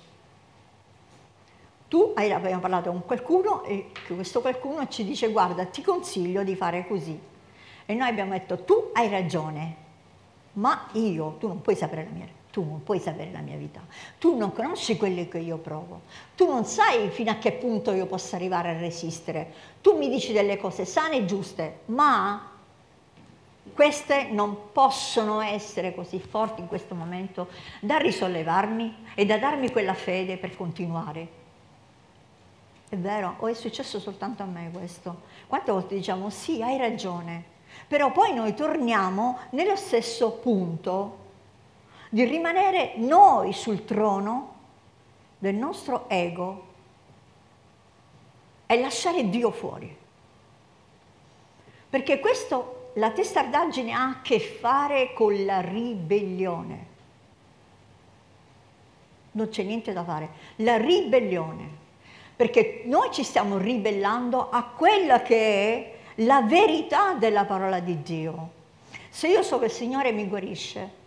tu 1.88 2.12
hai, 2.16 2.32
abbiamo 2.32 2.60
parlato 2.60 2.92
con 2.92 3.06
qualcuno 3.06 3.64
e 3.64 3.92
questo 4.06 4.42
qualcuno 4.42 4.88
ci 4.88 5.04
dice 5.04 5.32
guarda 5.32 5.66
ti 5.66 5.82
consiglio 5.82 6.44
di 6.44 6.56
fare 6.56 6.88
così. 6.88 7.20
E 7.86 7.94
noi 7.94 8.08
abbiamo 8.08 8.32
detto 8.32 8.64
tu 8.64 8.92
hai 8.94 9.10
ragione, 9.10 9.76
ma 10.60 10.88
io, 10.94 11.38
tu 11.40 11.48
non 11.48 11.62
puoi 11.62 11.76
sapere 11.76 12.04
la 12.04 12.10
mia, 12.12 12.28
tu 12.52 12.64
non 12.64 12.84
puoi 12.84 13.00
sapere 13.00 13.32
la 13.32 13.40
mia 13.40 13.56
vita, 13.56 13.80
tu 14.18 14.38
non 14.38 14.52
conosci 14.52 14.98
quello 14.98 15.28
che 15.28 15.40
io 15.40 15.58
provo, 15.58 16.02
tu 16.36 16.48
non 16.48 16.66
sai 16.66 17.10
fino 17.10 17.32
a 17.32 17.36
che 17.36 17.54
punto 17.54 17.92
io 17.92 18.06
possa 18.06 18.36
arrivare 18.36 18.70
a 18.70 18.80
resistere, 18.80 19.54
tu 19.82 19.98
mi 19.98 20.10
dici 20.10 20.34
delle 20.34 20.58
cose 20.58 20.86
sane 20.86 21.18
e 21.18 21.26
giuste, 21.26 21.80
ma 21.86 22.52
queste 23.74 24.30
non 24.32 24.72
possono 24.74 25.40
essere 25.40 25.96
così 25.96 26.20
forti 26.20 26.60
in 26.60 26.68
questo 26.68 26.96
momento 26.96 27.48
da 27.80 27.98
risollevarmi 27.98 29.06
e 29.16 29.26
da 29.26 29.38
darmi 29.38 29.72
quella 29.72 29.94
fede 29.94 30.38
per 30.38 30.58
continuare. 30.58 31.38
È 32.90 32.98
vero, 32.98 33.36
o 33.38 33.48
è 33.48 33.54
successo 33.54 34.00
soltanto 34.00 34.44
a 34.44 34.48
me 34.48 34.70
questo? 34.74 35.22
Quante 35.48 35.72
volte 35.72 35.96
diciamo 35.96 36.30
sì, 36.30 36.62
hai 36.62 36.78
ragione, 36.78 37.58
però 37.90 38.12
poi 38.12 38.36
noi 38.36 38.54
torniamo 38.54 39.40
nello 39.50 39.76
stesso 39.76 40.34
punto 40.34 41.18
di 42.10 42.24
rimanere 42.24 42.94
noi 42.98 43.52
sul 43.52 43.84
trono 43.84 44.54
del 45.40 45.56
nostro 45.56 46.08
ego 46.08 46.68
e 48.68 48.80
lasciare 48.80 49.28
Dio 49.28 49.50
fuori. 49.50 49.98
Perché 51.90 52.20
questo 52.20 52.92
la 52.94 53.10
testardaggine 53.10 53.92
ha 53.92 54.04
a 54.04 54.22
che 54.22 54.40
fare 54.40 55.12
con 55.14 55.44
la 55.44 55.60
ribellione. 55.60 56.86
Non 59.32 59.50
c'è 59.50 59.64
niente 59.64 59.94
da 59.94 60.04
fare. 60.04 60.30
La 60.58 60.78
ribellione. 60.78 61.78
Perché 62.36 62.84
noi 62.86 63.12
ci 63.12 63.24
stiamo 63.24 63.58
ribellando 63.58 64.52
a 64.52 64.64
quella 64.64 65.24
che 65.24 65.38
è 65.38 65.99
la 66.20 66.42
verità 66.42 67.14
della 67.14 67.46
parola 67.46 67.80
di 67.80 68.02
Dio. 68.02 68.58
Se 69.10 69.28
io 69.28 69.44
so 69.44 69.60
che 69.60 69.66
il 69.66 69.72
Signore 69.72 70.12
mi 70.12 70.28
guarisce, 70.28 70.98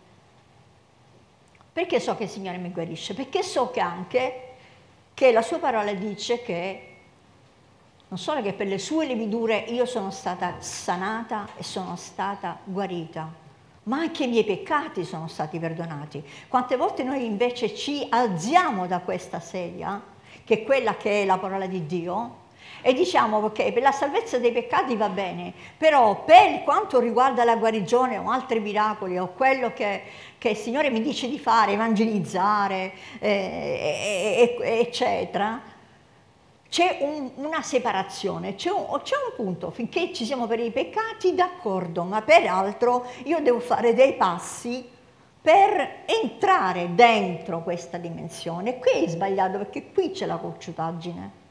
perché 1.73 2.01
so 2.01 2.17
che 2.17 2.25
il 2.25 2.29
Signore 2.29 2.59
mi 2.59 2.71
guarisce? 2.71 3.15
Perché 3.15 3.43
so 3.43 3.71
che 3.71 3.81
anche 3.81 4.49
che 5.15 5.33
la 5.33 5.43
sua 5.43 5.59
parola 5.59 5.93
dice 5.93 6.43
che 6.43 6.87
non 8.09 8.19
solo 8.19 8.43
che 8.43 8.53
per 8.53 8.67
le 8.67 8.79
sue 8.79 9.07
lividure 9.07 9.57
io 9.57 9.87
sono 9.87 10.11
stata 10.11 10.57
sanata 10.61 11.49
e 11.57 11.63
sono 11.63 11.97
stata 11.97 12.59
guarita, 12.65 13.31
ma 13.85 13.99
anche 13.99 14.25
i 14.25 14.29
miei 14.29 14.45
peccati 14.45 15.05
sono 15.05 15.29
stati 15.29 15.59
perdonati. 15.59 16.23
Quante 16.49 16.77
volte 16.77 17.03
noi 17.03 17.25
invece 17.25 17.75
ci 17.75 18.07
alziamo 18.09 18.87
da 18.87 19.01
questa 19.01 19.41
sedia, 19.41 20.01
che 20.45 20.55
è 20.55 20.63
quella 20.63 20.97
che 20.97 21.23
è 21.23 21.25
la 21.25 21.39
parola 21.39 21.67
di 21.67 21.87
Dio, 21.87 22.42
e 22.81 22.95
diciamo 22.95 23.39
ok, 23.39 23.73
per 23.73 23.83
la 23.83 23.93
salvezza 23.93 24.39
dei 24.39 24.53
peccati 24.53 24.97
va 24.97 25.09
bene, 25.09 25.53
però 25.77 26.25
per 26.25 26.63
quanto 26.65 26.99
riguarda 26.99 27.45
la 27.45 27.57
guarigione 27.57 28.19
o 28.19 28.31
altri 28.31 28.61
miracoli 28.61 29.19
o 29.19 29.33
quello 29.37 29.73
che, 29.73 30.03
che 30.39 30.51
il 30.51 30.57
Signore 30.57 30.91
mi 30.91 31.03
dice 31.03 31.29
di 31.29 31.39
fare, 31.39 31.73
evangelizzare, 31.73 32.93
eh, 33.21 34.57
eccetera, 34.61 35.61
c'è 36.73 37.01
un, 37.01 37.31
una 37.35 37.61
separazione, 37.61 38.55
c'è 38.55 38.71
un, 38.71 38.87
un, 38.89 39.01
punto, 39.37 39.71
finché 39.71 40.11
ci 40.15 40.25
siamo 40.25 40.47
per 40.47 40.59
i 40.59 40.71
peccati 40.71 41.35
d'accordo, 41.35 42.03
ma 42.03 42.23
peraltro 42.23 43.07
io 43.25 43.41
devo 43.41 43.61
fare 43.61 43.93
dei 43.93 44.15
passi 44.15 44.89
per 45.43 46.05
entrare 46.07 46.95
dentro 46.95 47.63
questa 47.63 47.99
dimensione. 47.99 48.79
Qui 48.79 49.05
è 49.05 49.09
sbagliato 49.09 49.59
perché 49.59 49.93
qui 49.93 50.13
c'è 50.13 50.25
la 50.25 50.37
cocciutaggine. 50.37 51.42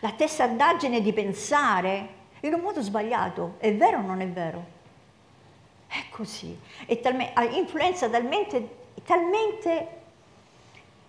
La 0.00 0.12
testardaggine 0.12 1.00
di 1.00 1.12
pensare 1.12 2.08
in 2.40 2.54
un 2.54 2.60
modo 2.60 2.82
sbagliato, 2.82 3.54
è 3.58 3.74
vero 3.74 3.98
o 3.98 4.02
non 4.02 4.20
è 4.20 4.28
vero? 4.28 4.74
È 5.86 6.04
così, 6.10 6.58
è 6.84 7.00
talme, 7.00 7.32
influenza 7.52 8.08
talmente, 8.08 8.68
talmente 9.04 9.88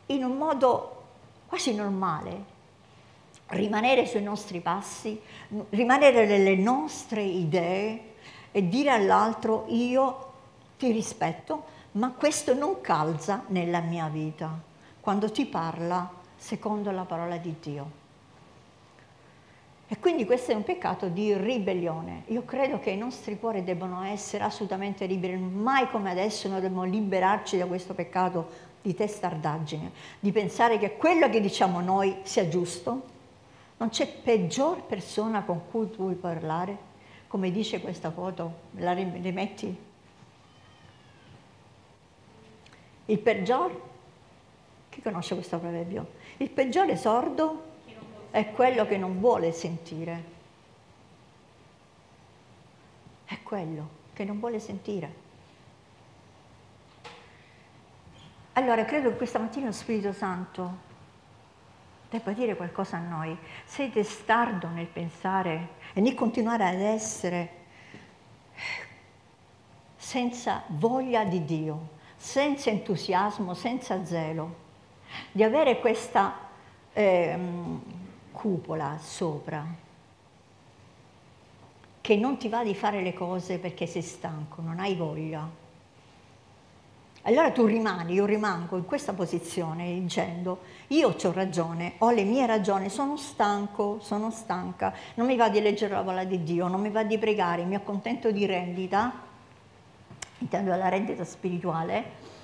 in 0.08 0.24
un 0.24 0.38
modo 0.38 1.04
quasi 1.48 1.74
normale, 1.74 2.56
rimanere 3.48 4.06
sui 4.06 4.22
nostri 4.22 4.60
passi, 4.60 5.20
rimanere 5.70 6.26
nelle 6.26 6.56
nostre 6.56 7.24
idee 7.24 8.14
e 8.52 8.68
dire 8.68 8.92
all'altro 8.92 9.66
io 9.70 10.26
ti 10.78 10.92
rispetto, 10.92 11.76
ma 11.94 12.12
questo 12.12 12.54
non 12.54 12.82
calza 12.82 13.44
nella 13.48 13.80
mia 13.80 14.08
vita 14.08 14.66
quando 15.00 15.32
ti 15.32 15.46
parla 15.46 16.10
secondo 16.36 16.92
la 16.92 17.06
parola 17.06 17.38
di 17.38 17.56
Dio. 17.62 18.06
E 19.90 20.00
quindi 20.00 20.26
questo 20.26 20.52
è 20.52 20.56
un 20.56 20.64
peccato 20.64 21.08
di 21.08 21.34
ribellione. 21.38 22.24
Io 22.28 22.44
credo 22.44 22.78
che 22.78 22.90
i 22.90 22.98
nostri 22.98 23.40
cuori 23.40 23.64
debbano 23.64 24.04
essere 24.04 24.44
assolutamente 24.44 25.06
liberi, 25.06 25.38
mai 25.38 25.90
come 25.90 26.12
adesso 26.12 26.50
noi 26.50 26.60
dobbiamo 26.60 26.84
liberarci 26.84 27.58
da 27.58 27.66
questo 27.66 27.94
peccato 27.94 28.66
di 28.82 28.94
testardaggine, 28.94 29.92
di 30.20 30.34
pensare 30.34 30.78
che 30.78 30.98
quello 30.98 31.30
che 31.30 31.40
diciamo 31.40 31.80
noi 31.80 32.18
sia 32.24 32.50
giusto. 32.50 33.16
Non 33.78 33.90
c'è 33.90 34.08
peggior 34.08 34.84
persona 34.84 35.44
con 35.44 35.62
cui 35.72 35.90
tu 35.90 36.02
vuoi 36.02 36.16
parlare, 36.16 36.78
come 37.28 37.50
dice 37.50 37.80
questa 37.80 38.12
foto, 38.12 38.54
la 38.78 38.92
rimetti? 38.92 39.86
Il 43.06 43.20
peggior, 43.20 43.82
chi 44.90 45.02
conosce 45.02 45.36
questo 45.36 45.60
proverbio? 45.60 46.08
Il 46.38 46.50
peggiore 46.50 46.98
sordo 46.98 47.67
è 48.32 48.52
quello 48.52 48.86
che 48.86 48.98
non 48.98 49.20
vuole 49.20 49.52
sentire. 49.52 50.36
È 53.26 53.38
quello 53.44 53.90
che 54.14 54.24
non 54.24 54.40
vuole 54.40 54.60
sentire. 54.60 55.26
Allora, 58.54 58.86
credo 58.86 59.10
che 59.10 59.18
questa 59.18 59.38
mattina 59.38 59.68
lo 59.68 59.72
Spirito 59.72 60.12
Santo 60.14 60.86
debba 62.10 62.32
dire 62.32 62.56
qualcosa 62.56 62.98
a 62.98 63.02
noi. 63.02 63.38
Sei 63.66 63.92
testardo 63.92 64.68
nel 64.70 64.88
pensare 64.88 65.70
e 65.94 66.02
nel 66.02 66.16
continuare 66.16 66.66
ad 66.68 66.80
essere 66.80 67.50
senza 69.96 70.64
voglia 70.68 71.24
di 71.26 71.44
Dio, 71.46 71.90
senza 72.16 72.70
entusiasmo, 72.70 73.54
senza 73.54 74.04
zelo, 74.06 74.56
di 75.32 75.44
avere 75.44 75.80
questa 75.80 76.34
eh, 76.94 77.38
cupola 78.38 79.00
sopra, 79.02 79.66
che 82.02 82.16
non 82.16 82.38
ti 82.38 82.50
va 82.50 82.64
di 82.64 82.76
fare 82.76 83.02
le 83.02 83.12
cose 83.12 83.58
perché 83.58 83.88
sei 83.88 84.04
stanco, 84.04 84.62
non 84.62 84.78
hai 84.78 84.94
voglia. 84.94 85.66
Allora 87.24 87.52
tu 87.52 87.66
rimani, 87.66 88.14
io 88.14 88.26
rimango 88.26 88.78
in 88.78 88.86
questa 88.86 89.14
posizione 89.14 90.00
dicendo 90.00 90.60
io 90.90 91.10
ho 91.10 91.32
ragione, 91.32 91.94
ho 91.98 92.12
le 92.12 92.24
mie 92.26 92.46
ragioni, 92.46 92.90
sono 92.90 93.18
stanco, 93.18 93.98
sono 94.02 94.30
stanca, 94.30 94.94
non 95.16 95.26
mi 95.26 95.36
va 95.36 95.50
di 95.50 95.60
leggere 95.60 95.96
la 95.96 96.04
parola 96.04 96.24
di 96.24 96.44
Dio, 96.44 96.68
non 96.68 96.80
mi 96.80 96.92
va 96.92 97.04
di 97.04 97.18
pregare, 97.18 97.66
mi 97.66 97.74
accontento 97.76 98.30
di 98.30 98.46
rendita, 98.46 99.12
intendo 100.38 100.76
la 100.76 100.90
rendita 100.90 101.26
spirituale, 101.26 102.36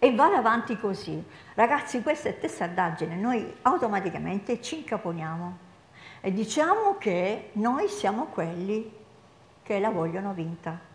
e 0.00 0.14
vado 0.14 0.34
avanti 0.34 0.76
così. 0.78 1.22
Ragazzi, 1.54 2.02
questa 2.02 2.30
è 2.30 2.38
testardaggine, 2.38 3.14
noi 3.16 3.54
automaticamente 3.62 4.60
ci 4.60 4.78
incaponiamo 4.78 5.58
e 6.22 6.32
diciamo 6.32 6.96
che 6.98 7.50
noi 7.52 7.86
siamo 7.88 8.24
quelli 8.26 8.90
che 9.62 9.78
la 9.78 9.90
vogliono 9.90 10.32
vinta. 10.32 10.88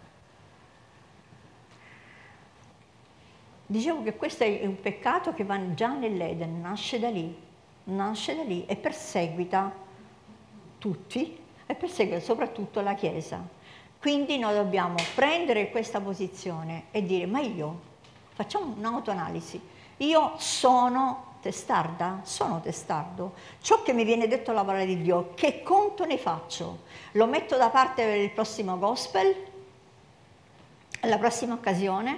Dicevo 3.68 4.04
che 4.04 4.16
questo 4.16 4.44
è 4.44 4.66
un 4.66 4.80
peccato 4.80 5.34
che 5.34 5.44
va 5.44 5.74
già 5.74 5.94
nell'Eden, 5.94 6.62
nasce 6.62 7.00
da 7.00 7.10
lì, 7.10 7.36
nasce 7.86 8.36
da 8.36 8.44
lì 8.44 8.66
e 8.66 8.76
perseguita 8.76 9.72
tutti 10.80 11.40
e 11.66 11.76
perseguita 11.76 12.20
soprattutto 12.20 12.82
la 12.82 12.96
Chiesa. 12.96 13.42
Quindi 14.00 14.38
noi 14.40 14.56
dobbiamo 14.56 14.96
prendere 15.14 15.70
questa 15.70 16.00
posizione 16.00 16.86
e 16.92 17.04
dire 17.04 17.26
ma 17.28 17.40
io 17.40 17.94
Facciamo 18.36 18.74
un'autoanalisi. 18.78 19.62
Io 19.98 20.34
sono 20.38 21.36
testarda? 21.40 22.20
Sono 22.24 22.60
testardo. 22.60 23.34
Ciò 23.62 23.82
che 23.82 23.94
mi 23.94 24.04
viene 24.04 24.28
detto 24.28 24.52
la 24.52 24.66
parola 24.66 24.84
di 24.84 25.02
Dio, 25.02 25.32
che 25.36 25.64
conto 25.64 26.04
ne 26.04 26.18
faccio? 26.18 26.80
Lo 27.14 27.28
metto 27.28 27.56
da 27.56 27.70
parte 27.70 28.04
per 28.04 28.18
il 28.18 28.32
prossimo 28.32 28.78
gospel? 28.78 29.34
La 31.00 31.18
prossima 31.18 31.54
occasione? 31.54 32.18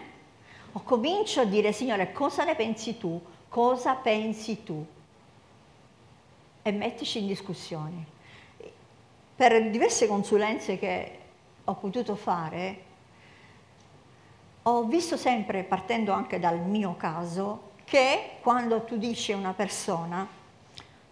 O 0.71 0.81
comincio 0.81 1.41
a 1.41 1.45
dire, 1.45 1.71
Signore, 1.71 2.11
cosa 2.11 2.43
ne 2.45 2.55
pensi 2.55 2.97
tu? 2.97 3.21
Cosa 3.47 3.93
pensi 3.93 4.63
tu? 4.63 4.83
E 6.63 6.71
mettici 6.71 7.19
in 7.19 7.27
discussione. 7.27 8.05
Per 9.35 9.69
diverse 9.69 10.07
consulenze 10.07 10.79
che 10.79 11.19
ho 11.63 11.75
potuto 11.75 12.15
fare, 12.15 12.85
ho 14.69 14.83
visto 14.83 15.15
sempre, 15.15 15.63
partendo 15.63 16.11
anche 16.11 16.39
dal 16.39 16.59
mio 16.59 16.95
caso, 16.97 17.71
che 17.85 18.31
quando 18.41 18.83
tu 18.83 18.97
dici 18.97 19.31
a 19.31 19.37
una 19.37 19.53
persona, 19.53 20.27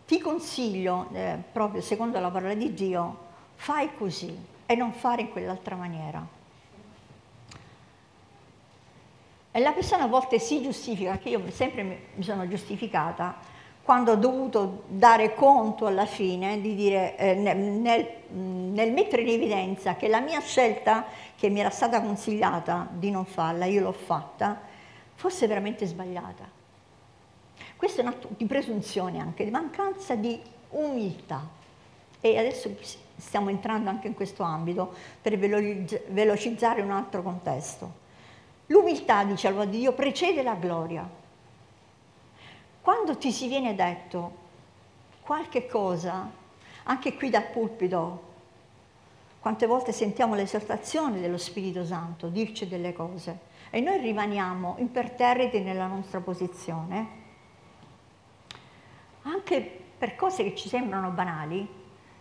ti 0.06 0.20
consiglio, 0.20 1.08
eh, 1.13 1.38
proprio 1.54 1.82
secondo 1.82 2.20
la 2.20 2.30
parola 2.30 2.54
di 2.54 2.74
Dio, 2.74 3.18
fai 3.56 3.96
così 3.96 4.38
e 4.65 4.76
non 4.76 4.91
fare 4.91 5.22
in 5.22 5.32
quell'altra 5.32 5.76
maniera. 5.76 6.28
E 9.52 9.60
la 9.62 9.72
persona 9.72 10.04
a 10.04 10.08
volte 10.08 10.38
si 10.38 10.62
giustifica, 10.62 11.18
che 11.18 11.30
io 11.30 11.50
sempre 11.50 12.08
mi 12.13 12.24
sono 12.24 12.46
giustificata, 12.50 13.38
quando 13.86 14.13
ho 14.13 14.15
dovuto 14.15 14.82
dare 14.88 15.36
conto 15.36 15.86
alla 15.86 16.08
fine 16.08 16.60
di 16.60 16.74
dire, 16.74 17.15
eh, 17.17 17.36
nel, 17.36 17.56
nel, 18.32 18.91
mettere 18.91 19.21
in 19.21 19.28
evidenza 19.28 19.95
che 19.95 20.08
la 20.08 20.21
mia 20.21 20.41
scelta 20.41 21.06
che 21.36 21.50
mi 21.50 21.60
era 21.60 21.69
stata 21.69 22.02
consigliata 22.02 22.88
di 22.91 23.12
non 23.12 23.26
farla, 23.26 23.65
io 23.65 23.84
l'ho 23.84 23.91
fatta, 23.91 24.60
fosse 25.13 25.45
veramente 25.45 25.86
sbagliata. 25.86 26.50
Questo 27.76 28.02
è 28.02 28.04
un 28.04 28.10
atto 28.10 28.30
di 28.36 28.45
presunzione 28.45 29.19
anche, 29.19 29.43
di 29.43 29.52
mancanza 29.52 30.15
di 30.15 30.41
umiltà. 30.71 31.48
E 32.19 32.39
adesso 32.39 32.76
stiamo 33.15 33.50
entrando 33.50 33.91
anche 33.91 34.08
in 34.08 34.15
questo 34.15 34.41
ambito 34.41 34.95
per 35.21 35.38
velocizzare 35.38 36.82
un 36.82 36.89
altro 36.89 37.21
contesto. 37.21 38.04
L'umiltà, 38.65 39.24
dice 39.26 39.54
di 39.54 39.78
Dio, 39.78 39.93
precede 39.93 40.41
la 40.41 40.56
gloria. 40.56 41.08
Quando 42.86 43.17
ti 43.17 43.32
si 43.32 43.48
viene 43.48 43.74
detto 43.74 44.32
qualche 45.21 45.65
cosa, 45.65 46.30
anche 46.84 47.15
qui 47.15 47.32
dal 47.32 47.48
pulpito, 47.48 48.34
quante 49.39 49.65
volte 49.65 49.91
sentiamo 49.91 50.36
l'esortazione 50.36 51.19
dello 51.19 51.39
Spirito 51.39 51.84
Santo 51.84 52.28
dirci 52.28 52.67
delle 52.67 52.93
cose 52.93 53.39
e 53.71 53.80
noi 53.80 53.98
rimaniamo 53.98 54.76
imperterriti 54.78 55.62
nella 55.62 55.88
nostra 55.88 56.19
posizione, 56.19 57.08
anche 59.24 59.80
per 59.98 60.15
cose 60.15 60.43
che 60.43 60.56
ci 60.56 60.69
sembrano 60.69 61.10
banali, 61.10 61.67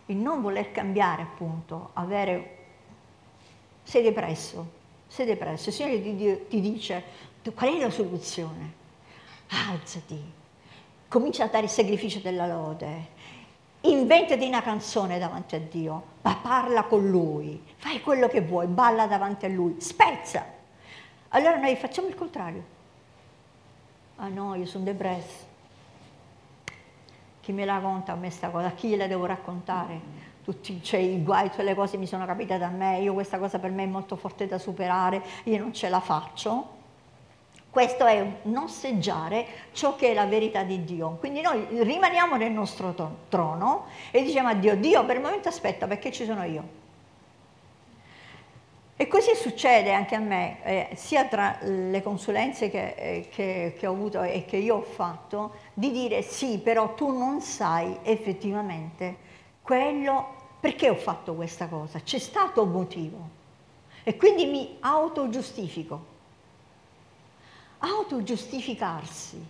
il 0.07 0.17
non 0.17 0.41
voler 0.41 0.71
cambiare 0.71 1.21
appunto, 1.21 1.91
avere, 1.93 2.65
sei 3.83 4.01
depresso, 4.01 4.67
sei 5.05 5.27
depresso, 5.27 5.69
il 5.69 5.75
Signore 5.75 6.47
ti, 6.47 6.59
dice 6.59 7.03
qual 7.53 7.71
è 7.71 7.79
la 7.79 7.91
soluzione? 7.91 8.73
Alzati, 9.49 10.43
comincia 11.15 11.45
a 11.45 11.47
dare 11.47 11.63
il 11.63 11.69
sacrificio 11.71 12.19
della 12.19 12.45
lode, 12.45 13.07
inventati 13.81 14.45
una 14.45 14.61
canzone 14.61 15.17
davanti 15.17 15.55
a 15.55 15.59
Dio, 15.59 16.03
ma 16.23 16.35
parla 16.41 16.83
con 16.83 17.09
Lui, 17.09 17.63
fai 17.77 18.01
quello 18.01 18.27
che 18.27 18.41
vuoi, 18.41 18.67
balla 18.67 19.07
davanti 19.07 19.45
a 19.45 19.47
Lui, 19.47 19.77
spezza. 19.79 20.45
Allora 21.29 21.55
noi 21.55 21.73
facciamo 21.77 22.09
il 22.09 22.15
contrario. 22.15 22.63
Ah 24.17 24.27
no, 24.27 24.55
io 24.55 24.65
sono 24.65 24.83
depresso. 24.83 25.45
Chi 27.39 27.53
me 27.53 27.63
la 27.63 27.79
conta 27.79 28.11
a 28.11 28.15
me 28.15 28.29
sta 28.29 28.49
cosa? 28.49 28.71
Chi 28.71 28.89
gliela 28.89 29.07
devo 29.07 29.25
raccontare? 29.25 30.23
Tutti 30.43 30.83
cioè, 30.83 30.99
i 30.99 31.23
guai, 31.23 31.49
tutte 31.49 31.63
le 31.63 31.75
cose 31.75 31.95
mi 31.95 32.07
sono 32.07 32.25
capitate 32.25 32.65
a 32.65 32.69
me, 32.69 32.99
io 32.99 33.13
questa 33.13 33.39
cosa 33.39 33.57
per 33.57 33.71
me 33.71 33.83
è 33.83 33.87
molto 33.87 34.17
forte 34.17 34.47
da 34.47 34.57
superare, 34.57 35.23
io 35.45 35.59
non 35.59 35.73
ce 35.73 35.87
la 35.87 36.01
faccio. 36.01 36.73
Questo 37.75 38.05
è 38.05 38.25
non 38.43 38.69
seggiare 38.69 39.45
ciò 39.73 39.97
che 39.97 40.11
è 40.11 40.13
la 40.13 40.25
verità 40.25 40.63
di 40.63 40.85
Dio. 40.85 41.17
Quindi 41.19 41.41
noi 41.41 41.67
rimaniamo 41.69 42.37
nel 42.37 42.53
nostro 42.53 42.95
trono 43.27 43.87
e 44.11 44.23
diciamo 44.23 44.47
a 44.47 44.53
Dio, 44.53 44.77
Dio 44.77 45.03
per 45.03 45.17
il 45.17 45.21
momento 45.21 45.49
aspetta 45.49 45.85
perché 45.85 46.09
ci 46.09 46.23
sono 46.23 46.45
io. 46.45 46.63
E 48.95 49.07
così 49.07 49.35
succede 49.35 49.91
anche 49.91 50.15
a 50.15 50.19
me, 50.19 50.63
eh, 50.63 50.95
sia 50.95 51.25
tra 51.25 51.57
le 51.63 52.01
consulenze 52.01 52.69
che, 52.69 52.95
eh, 52.97 53.27
che, 53.29 53.75
che, 53.77 53.87
ho 53.87 53.91
avuto 53.91 54.21
e 54.21 54.45
che 54.45 54.55
io 54.55 54.77
ho 54.77 54.81
fatto, 54.81 55.55
di 55.73 55.91
dire 55.91 56.21
sì, 56.21 56.59
però 56.59 56.93
tu 56.93 57.11
non 57.11 57.41
sai 57.41 57.97
effettivamente 58.03 59.17
quello, 59.61 60.25
perché 60.61 60.89
ho 60.89 60.95
fatto 60.95 61.33
questa 61.33 61.67
cosa, 61.67 61.99
c'è 61.99 62.19
stato 62.19 62.63
un 62.63 62.71
motivo. 62.71 63.17
E 64.05 64.15
quindi 64.15 64.45
mi 64.45 64.77
autogiustifico. 64.79 66.14
Autogiustificarsi 67.85 69.45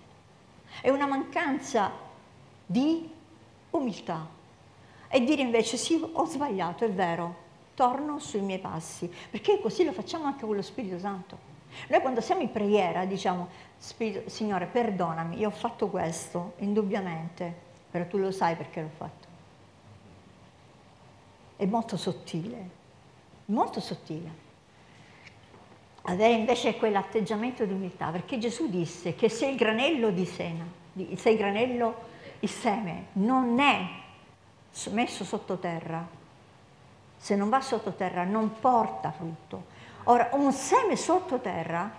è 0.82 0.90
una 0.90 1.06
mancanza 1.06 1.90
di 2.66 3.10
umiltà 3.70 4.28
e 5.08 5.24
dire 5.24 5.42
invece 5.42 5.78
sì, 5.78 6.06
ho 6.12 6.26
sbagliato, 6.26 6.84
è 6.84 6.92
vero, 6.92 7.44
torno 7.76 8.20
sui 8.20 8.42
miei 8.42 8.60
passi, 8.60 9.10
perché 9.30 9.62
così 9.62 9.86
lo 9.86 9.94
facciamo 9.94 10.26
anche 10.26 10.46
con 10.46 10.54
lo 10.54 10.62
Spirito 10.62 11.00
Santo. 11.00 11.54
Noi 11.88 12.02
quando 12.02 12.20
siamo 12.20 12.42
in 12.42 12.52
preghiera 12.52 13.06
diciamo, 13.06 13.48
Signore, 13.78 14.66
perdonami, 14.66 15.38
io 15.40 15.48
ho 15.48 15.52
fatto 15.52 15.88
questo, 15.88 16.56
indubbiamente, 16.58 17.54
però 17.90 18.06
tu 18.06 18.18
lo 18.18 18.32
sai 18.32 18.58
perché 18.58 18.82
l'ho 18.82 18.92
fatto. 18.98 19.28
È 21.56 21.66
molto 21.66 21.96
sottile, 21.96 22.70
molto 23.46 23.80
sottile. 23.80 24.44
Avere 26.08 26.34
invece 26.34 26.76
quell'atteggiamento 26.76 27.66
di 27.66 27.74
umiltà, 27.74 28.08
perché 28.10 28.38
Gesù 28.38 28.70
disse 28.70 29.16
che 29.16 29.28
se 29.28 29.48
il 29.48 29.56
granello 29.56 30.12
di 30.12 30.26
sena, 30.26 30.64
se 31.16 31.30
il 31.32 31.38
granello, 31.38 31.96
il 32.42 32.50
seme, 32.50 33.08
non 33.14 33.60
è 33.60 33.88
messo 34.92 35.24
sottoterra, 35.24 36.08
se 37.18 37.36
non 37.36 37.50
va 37.50 37.60
sottoterra 37.60 38.24
non 38.24 38.60
porta 38.60 39.12
frutto. 39.12 39.74
Ora, 40.04 40.30
un 40.34 40.52
seme 40.52 40.96
sottoterra, 40.96 41.92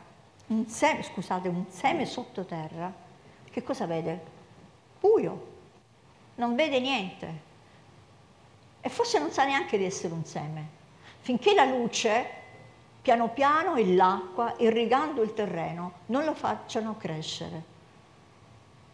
un 0.48 0.66
seme, 0.68 1.02
scusate, 1.02 1.48
un 1.48 1.64
seme 1.68 2.06
sottoterra, 2.06 2.92
che 3.50 3.62
cosa 3.64 3.86
vede? 3.86 4.20
Buio, 5.00 5.46
non 6.36 6.54
vede 6.54 6.78
niente. 6.78 7.44
E 8.80 8.88
forse 8.88 9.18
non 9.18 9.32
sa 9.32 9.44
neanche 9.44 9.76
di 9.78 9.84
essere 9.84 10.14
un 10.14 10.24
seme. 10.24 10.68
Finché 11.22 11.54
la 11.54 11.64
luce, 11.64 12.28
piano 13.06 13.28
piano, 13.28 13.76
e 13.76 13.94
l'acqua, 13.94 14.54
irrigando 14.58 15.22
il 15.22 15.32
terreno, 15.32 15.92
non 16.06 16.24
lo 16.24 16.34
facciano 16.34 16.96
crescere. 16.96 17.62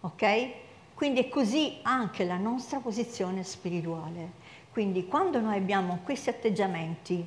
Ok? 0.03 0.51
Quindi 0.93 1.21
è 1.21 1.29
così 1.31 1.79
anche 1.81 2.27
la 2.27 2.37
nostra 2.37 2.81
posizione 2.81 3.43
spirituale. 3.43 4.33
Quindi 4.71 5.07
quando 5.07 5.41
noi 5.41 5.57
abbiamo 5.57 6.01
questi 6.05 6.29
atteggiamenti, 6.29 7.27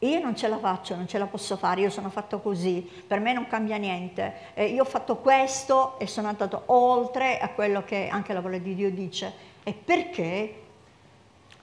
io 0.00 0.20
non 0.20 0.36
ce 0.36 0.46
la 0.46 0.58
faccio, 0.58 0.94
non 0.94 1.08
ce 1.08 1.16
la 1.16 1.26
posso 1.26 1.56
fare, 1.56 1.80
io 1.80 1.90
sono 1.90 2.10
fatto 2.10 2.40
così, 2.40 2.86
per 3.06 3.18
me 3.20 3.32
non 3.32 3.46
cambia 3.46 3.78
niente, 3.78 4.52
eh, 4.52 4.66
io 4.66 4.82
ho 4.82 4.84
fatto 4.84 5.16
questo 5.16 5.98
e 5.98 6.06
sono 6.06 6.28
andato 6.28 6.64
oltre 6.66 7.38
a 7.38 7.48
quello 7.48 7.82
che 7.82 8.08
anche 8.08 8.34
la 8.34 8.42
parola 8.42 8.58
di 8.58 8.74
Dio 8.74 8.90
dice, 8.90 9.32
e 9.62 9.72
perché 9.72 10.66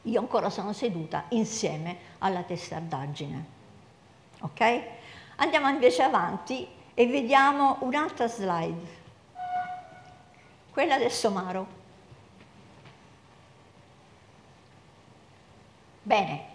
io 0.05 0.19
ancora 0.19 0.49
sono 0.49 0.73
seduta 0.73 1.25
insieme 1.29 1.97
alla 2.19 2.43
testardaggine. 2.43 3.45
Ok? 4.41 4.83
Andiamo 5.37 5.67
invece 5.69 6.03
avanti 6.03 6.67
e 6.93 7.07
vediamo 7.07 7.77
un'altra 7.81 8.27
slide, 8.27 9.03
quella 10.71 10.97
del 10.97 11.11
somaro. 11.11 11.83
Bene, 16.03 16.45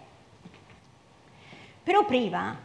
però 1.83 2.05
prima 2.05 2.57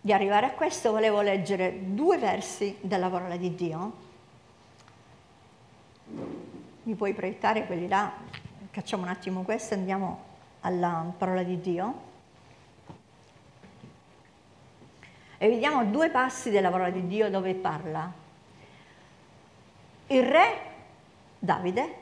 di 0.00 0.12
arrivare 0.12 0.46
a 0.46 0.50
questo 0.52 0.92
volevo 0.92 1.20
leggere 1.20 1.94
due 1.94 2.16
versi 2.16 2.78
della 2.80 3.08
parola 3.08 3.36
di 3.36 3.54
Dio. 3.54 3.92
Mi 6.84 6.94
puoi 6.94 7.12
proiettare 7.12 7.66
quelli 7.66 7.88
là? 7.88 8.10
Facciamo 8.70 9.02
un 9.02 9.08
attimo 9.08 9.42
questo 9.42 9.74
e 9.74 9.78
andiamo 9.78 10.27
alla 10.60 11.12
parola 11.16 11.42
di 11.42 11.60
Dio. 11.60 12.06
E 15.38 15.48
vediamo 15.48 15.84
due 15.84 16.10
passi 16.10 16.50
della 16.50 16.70
parola 16.70 16.90
di 16.90 17.06
Dio 17.06 17.30
dove 17.30 17.54
parla. 17.54 18.12
Il 20.08 20.22
re 20.22 20.60
Davide 21.38 21.94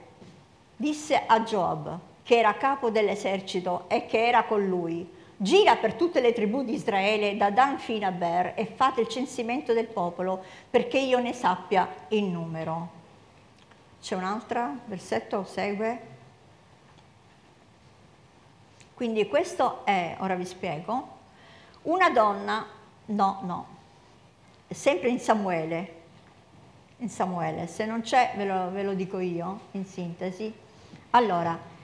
disse 0.77 1.23
a 1.27 1.43
Giobbe, 1.43 2.15
che 2.23 2.39
era 2.39 2.55
capo 2.55 2.91
dell'esercito 2.91 3.85
e 3.89 4.07
che 4.07 4.27
era 4.27 4.45
con 4.45 4.67
lui. 4.67 5.15
Gira 5.37 5.77
per 5.77 5.95
tutte 5.95 6.21
le 6.21 6.33
tribù 6.33 6.65
di 6.65 6.73
Israele, 6.73 7.37
da 7.37 7.51
Dan 7.51 7.79
fino 7.79 8.07
a 8.07 8.11
Ber, 8.11 8.55
e 8.57 8.65
fate 8.65 9.03
il 9.03 9.09
censimento 9.09 9.75
del 9.75 9.87
popolo, 9.87 10.43
perché 10.71 10.99
io 10.99 11.19
ne 11.19 11.35
sappia 11.35 11.87
il 12.09 12.25
numero. 12.25 12.89
C'è 14.01 14.15
un 14.15 14.25
altro 14.25 14.77
versetto, 14.87 15.45
segue. 15.45 16.15
Quindi 18.97 19.29
questo 19.29 19.85
è, 19.85 20.17
ora 20.21 20.37
vi 20.37 20.47
spiego, 20.47 21.09
una 21.83 22.09
donna, 22.09 22.67
no, 23.05 23.41
no, 23.43 23.67
sempre 24.69 25.11
in 25.11 25.21
Samuele, 25.21 25.95
in 26.97 27.11
Samuele, 27.11 27.67
se 27.67 27.85
non 27.85 28.01
c'è 28.01 28.33
ve 28.39 28.47
lo, 28.47 28.71
ve 28.71 28.83
lo 28.83 28.95
dico 28.95 29.19
io, 29.19 29.61
in 29.73 29.85
sintesi. 29.85 30.51
Allora, 31.11 31.75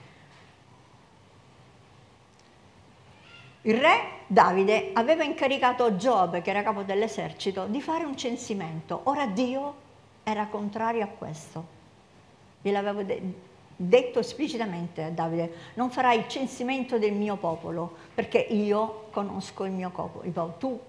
Il 3.65 3.77
re 3.77 4.23
Davide 4.25 4.89
aveva 4.93 5.23
incaricato 5.23 5.95
Giobbe, 5.95 6.41
che 6.41 6.49
era 6.49 6.63
capo 6.63 6.81
dell'esercito, 6.81 7.67
di 7.67 7.79
fare 7.79 8.05
un 8.05 8.17
censimento. 8.17 9.01
Ora 9.03 9.27
Dio 9.27 9.75
era 10.23 10.47
contrario 10.47 11.03
a 11.03 11.07
questo. 11.07 11.65
Gliel'avevo 12.61 13.03
de- 13.03 13.33
detto 13.87 14.19
esplicitamente 14.19 15.03
a 15.03 15.09
Davide, 15.09 15.53
non 15.75 15.89
farai 15.89 16.17
il 16.19 16.27
censimento 16.27 16.97
del 16.97 17.13
mio 17.13 17.35
popolo, 17.35 17.95
perché 18.13 18.37
io 18.37 19.05
conosco 19.11 19.65
il 19.65 19.71
mio 19.71 19.89
popolo. 19.89 20.55
Tu, 20.57 20.79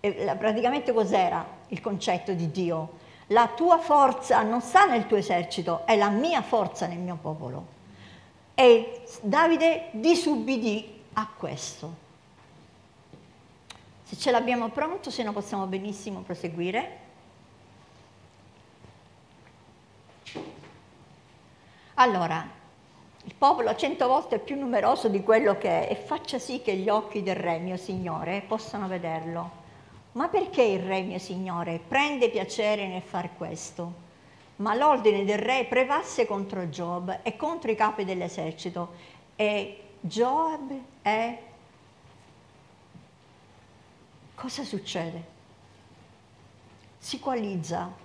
praticamente 0.00 0.92
cos'era 0.92 1.46
il 1.68 1.80
concetto 1.80 2.32
di 2.32 2.50
Dio? 2.50 3.02
La 3.28 3.48
tua 3.54 3.78
forza 3.78 4.42
non 4.42 4.60
sta 4.60 4.84
nel 4.84 5.06
tuo 5.06 5.16
esercito, 5.16 5.86
è 5.86 5.96
la 5.96 6.10
mia 6.10 6.42
forza 6.42 6.86
nel 6.86 6.98
mio 6.98 7.18
popolo. 7.20 7.66
E 8.54 9.02
Davide 9.22 9.88
disubbidì 9.92 11.02
a 11.14 11.28
questo. 11.36 12.02
Se 14.02 14.16
ce 14.16 14.30
l'abbiamo 14.30 14.68
pronto, 14.68 15.10
se 15.10 15.22
no 15.22 15.32
possiamo 15.32 15.66
benissimo 15.66 16.20
proseguire. 16.20 16.98
Allora, 22.04 22.46
il 23.22 23.34
popolo 23.34 23.74
cento 23.76 24.06
volte 24.06 24.38
più 24.38 24.58
numeroso 24.58 25.08
di 25.08 25.22
quello 25.22 25.56
che 25.56 25.88
è 25.88 25.90
e 25.90 25.96
faccia 25.96 26.38
sì 26.38 26.60
che 26.60 26.74
gli 26.74 26.90
occhi 26.90 27.22
del 27.22 27.34
Re, 27.34 27.56
mio 27.56 27.78
Signore, 27.78 28.44
possano 28.46 28.88
vederlo. 28.88 29.50
Ma 30.12 30.28
perché 30.28 30.62
il 30.64 30.80
Re, 30.80 31.00
mio 31.00 31.18
Signore, 31.18 31.80
prende 31.88 32.28
piacere 32.28 32.86
nel 32.86 33.00
far 33.00 33.34
questo? 33.38 33.90
Ma 34.56 34.74
l'ordine 34.74 35.24
del 35.24 35.38
Re 35.38 35.64
prevasse 35.64 36.26
contro 36.26 36.68
Giobbe 36.68 37.20
e 37.22 37.36
contro 37.36 37.70
i 37.70 37.74
capi 37.74 38.04
dell'esercito 38.04 38.92
e 39.34 39.82
Giobbe 39.98 40.82
è 41.00 41.38
cosa 44.34 44.62
succede? 44.62 45.24
Si 46.98 47.18
coalizza. 47.18 48.03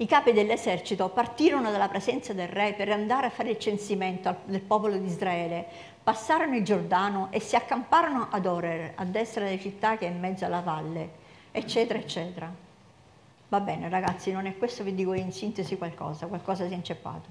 I 0.00 0.06
capi 0.06 0.32
dell'esercito 0.32 1.08
partirono 1.08 1.72
dalla 1.72 1.88
presenza 1.88 2.32
del 2.32 2.46
re 2.46 2.72
per 2.74 2.88
andare 2.88 3.26
a 3.26 3.30
fare 3.30 3.50
il 3.50 3.58
censimento 3.58 4.36
del 4.44 4.60
popolo 4.60 4.96
di 4.96 5.06
Israele, 5.06 5.66
passarono 6.04 6.54
il 6.54 6.62
Giordano 6.62 7.26
e 7.32 7.40
si 7.40 7.56
accamparono 7.56 8.28
ad 8.30 8.46
Orer, 8.46 8.92
a 8.94 9.04
destra 9.04 9.42
delle 9.42 9.58
città 9.58 9.98
che 9.98 10.06
è 10.06 10.10
in 10.10 10.20
mezzo 10.20 10.44
alla 10.44 10.60
valle, 10.60 11.10
eccetera, 11.50 11.98
eccetera. 11.98 12.48
Va 13.48 13.60
bene 13.60 13.88
ragazzi, 13.88 14.30
non 14.30 14.46
è 14.46 14.56
questo, 14.56 14.84
vi 14.84 14.94
dico 14.94 15.14
in 15.14 15.32
sintesi 15.32 15.76
qualcosa, 15.76 16.28
qualcosa 16.28 16.64
si 16.68 16.72
è 16.72 16.76
inceppato. 16.76 17.28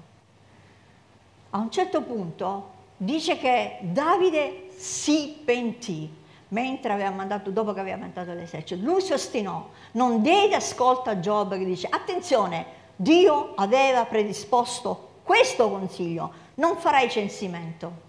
A 1.50 1.58
un 1.58 1.70
certo 1.70 2.02
punto 2.02 2.70
dice 2.98 3.38
che 3.38 3.78
Davide 3.80 4.66
si 4.76 5.40
pentì 5.42 6.17
mentre 6.48 6.92
aveva 6.92 7.10
mandato, 7.10 7.50
dopo 7.50 7.72
che 7.72 7.80
aveva 7.80 7.96
mandato 7.96 8.32
l'esercito. 8.32 8.82
Lui 8.82 9.00
si 9.00 9.12
ostinò, 9.12 9.68
non 9.92 10.22
diede 10.22 10.54
ascolto 10.54 11.10
a 11.10 11.20
Giobbe 11.20 11.58
che 11.58 11.64
dice, 11.64 11.88
attenzione, 11.90 12.76
Dio 12.96 13.52
aveva 13.54 14.04
predisposto 14.06 15.20
questo 15.22 15.68
consiglio, 15.68 16.32
non 16.54 16.76
farai 16.78 17.10
censimento. 17.10 18.06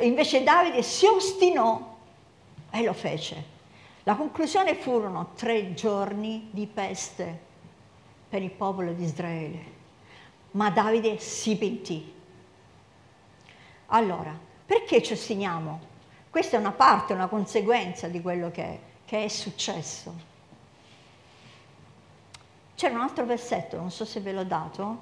Invece 0.00 0.42
Davide 0.42 0.82
si 0.82 1.06
ostinò 1.06 1.96
e 2.70 2.82
lo 2.82 2.92
fece. 2.92 3.52
La 4.04 4.14
conclusione 4.14 4.74
furono 4.74 5.30
tre 5.34 5.72
giorni 5.74 6.48
di 6.50 6.66
peste 6.66 7.40
per 8.28 8.42
il 8.42 8.50
popolo 8.50 8.92
di 8.92 9.02
Israele, 9.02 9.64
ma 10.52 10.70
Davide 10.70 11.18
si 11.18 11.56
pentì. 11.56 12.12
Allora, 13.86 14.38
perché 14.66 15.02
ci 15.02 15.14
ostiniamo? 15.14 15.92
Questa 16.34 16.56
è 16.56 16.58
una 16.58 16.72
parte, 16.72 17.12
una 17.12 17.28
conseguenza 17.28 18.08
di 18.08 18.20
quello 18.20 18.50
che, 18.50 18.80
che 19.04 19.22
è 19.22 19.28
successo. 19.28 20.12
C'era 22.74 22.92
un 22.92 23.02
altro 23.02 23.24
versetto, 23.24 23.76
non 23.76 23.92
so 23.92 24.04
se 24.04 24.18
ve 24.18 24.32
l'ho 24.32 24.42
dato, 24.42 24.98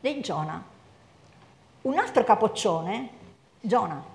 di 0.00 0.20
Giona. 0.22 0.60
Un 1.82 1.98
altro 1.98 2.24
capoccione, 2.24 3.10
Giona. 3.60 4.11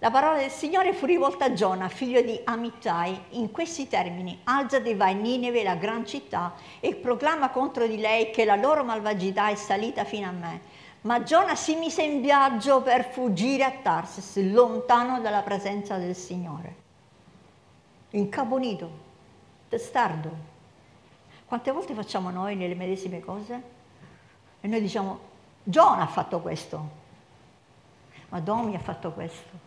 La 0.00 0.10
parola 0.10 0.36
del 0.36 0.50
Signore 0.50 0.92
fu 0.92 1.06
rivolta 1.06 1.46
a 1.46 1.52
Giona, 1.54 1.88
figlio 1.88 2.20
di 2.20 2.38
Amittai, 2.44 3.18
in 3.30 3.50
questi 3.50 3.88
termini, 3.88 4.38
alzati 4.44 4.94
vai 4.94 5.12
in 5.12 5.22
Nineve, 5.22 5.62
la 5.62 5.74
gran 5.74 6.04
città, 6.04 6.52
e 6.80 6.94
proclama 6.94 7.48
contro 7.48 7.86
di 7.86 7.96
lei 7.96 8.30
che 8.30 8.44
la 8.44 8.56
loro 8.56 8.84
malvagità 8.84 9.48
è 9.48 9.54
salita 9.54 10.04
fino 10.04 10.28
a 10.28 10.32
me. 10.32 10.60
Ma 11.00 11.22
Giona 11.22 11.54
si 11.54 11.76
mise 11.76 12.02
in 12.02 12.20
viaggio 12.20 12.82
per 12.82 13.08
fuggire 13.10 13.64
a 13.64 13.70
Tarsis, 13.70 14.36
lontano 14.52 15.20
dalla 15.20 15.40
presenza 15.40 15.96
del 15.96 16.14
Signore. 16.14 16.76
Incaponito, 18.10 18.90
testardo. 19.70 20.30
Quante 21.46 21.70
volte 21.70 21.94
facciamo 21.94 22.28
noi 22.28 22.54
nelle 22.54 22.74
medesime 22.74 23.20
cose? 23.20 23.62
E 24.60 24.68
noi 24.68 24.80
diciamo, 24.82 25.18
Giona 25.62 26.02
ha 26.02 26.06
fatto 26.06 26.40
questo, 26.40 26.88
ma 28.28 28.40
Domi 28.40 28.74
ha 28.74 28.80
fatto 28.80 29.12
questo. 29.12 29.65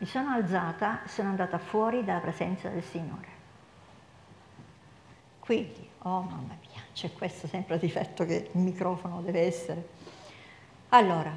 Mi 0.00 0.06
sono 0.06 0.30
alzata 0.30 1.04
e 1.04 1.08
sono 1.08 1.28
andata 1.28 1.58
fuori 1.58 2.02
dalla 2.02 2.20
presenza 2.20 2.70
del 2.70 2.82
Signore. 2.82 3.28
Quindi, 5.40 5.86
oh 5.98 6.22
mamma 6.22 6.56
mia, 6.58 6.80
c'è 6.94 7.12
questo 7.12 7.46
sempre 7.46 7.78
difetto 7.78 8.24
che 8.24 8.48
il 8.50 8.60
microfono 8.60 9.20
deve 9.20 9.40
essere. 9.42 9.88
Allora, 10.88 11.30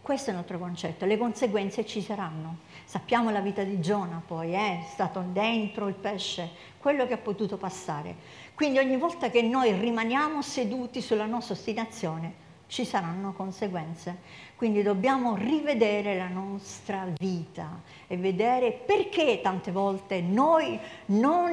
questo 0.00 0.30
è 0.30 0.32
un 0.34 0.38
altro 0.38 0.60
concetto, 0.60 1.04
le 1.04 1.18
conseguenze 1.18 1.84
ci 1.84 2.00
saranno. 2.00 2.58
Sappiamo 2.84 3.30
la 3.30 3.40
vita 3.40 3.64
di 3.64 3.80
Giona 3.80 4.22
poi, 4.24 4.54
eh? 4.54 4.82
è 4.82 4.84
stato 4.88 5.24
dentro 5.32 5.88
il 5.88 5.94
pesce, 5.94 6.48
quello 6.78 7.08
che 7.08 7.14
ha 7.14 7.18
potuto 7.18 7.56
passare. 7.56 8.14
Quindi 8.54 8.78
ogni 8.78 8.96
volta 8.96 9.30
che 9.30 9.42
noi 9.42 9.72
rimaniamo 9.72 10.40
seduti 10.42 11.00
sulla 11.00 11.26
nostra 11.26 11.54
ostinazione, 11.54 12.34
ci 12.72 12.86
saranno 12.86 13.34
conseguenze. 13.34 14.16
Quindi 14.56 14.82
dobbiamo 14.82 15.36
rivedere 15.36 16.16
la 16.16 16.28
nostra 16.28 17.06
vita 17.20 17.82
e 18.06 18.16
vedere 18.16 18.72
perché 18.72 19.40
tante 19.42 19.70
volte 19.70 20.22
noi 20.22 20.80
non, 21.06 21.52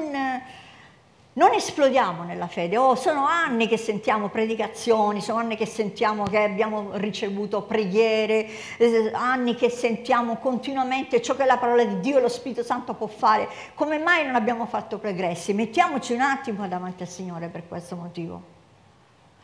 non 1.34 1.52
esplodiamo 1.52 2.22
nella 2.22 2.46
fede. 2.46 2.78
Oh, 2.78 2.94
sono 2.94 3.26
anni 3.26 3.68
che 3.68 3.76
sentiamo 3.76 4.30
predicazioni, 4.30 5.20
sono 5.20 5.40
anni 5.40 5.56
che 5.56 5.66
sentiamo 5.66 6.22
che 6.22 6.38
abbiamo 6.38 6.92
ricevuto 6.96 7.64
preghiere, 7.64 8.48
eh, 8.78 9.10
anni 9.12 9.54
che 9.56 9.68
sentiamo 9.68 10.36
continuamente 10.36 11.20
ciò 11.20 11.36
che 11.36 11.44
la 11.44 11.58
parola 11.58 11.84
di 11.84 12.00
Dio 12.00 12.16
e 12.16 12.22
lo 12.22 12.30
Spirito 12.30 12.62
Santo 12.62 12.94
può 12.94 13.08
fare. 13.08 13.46
Come 13.74 13.98
mai 13.98 14.24
non 14.24 14.36
abbiamo 14.36 14.64
fatto 14.64 14.96
progressi? 14.96 15.52
Mettiamoci 15.52 16.14
un 16.14 16.22
attimo 16.22 16.66
davanti 16.66 17.02
al 17.02 17.10
Signore 17.10 17.48
per 17.48 17.68
questo 17.68 17.94
motivo. 17.94 18.59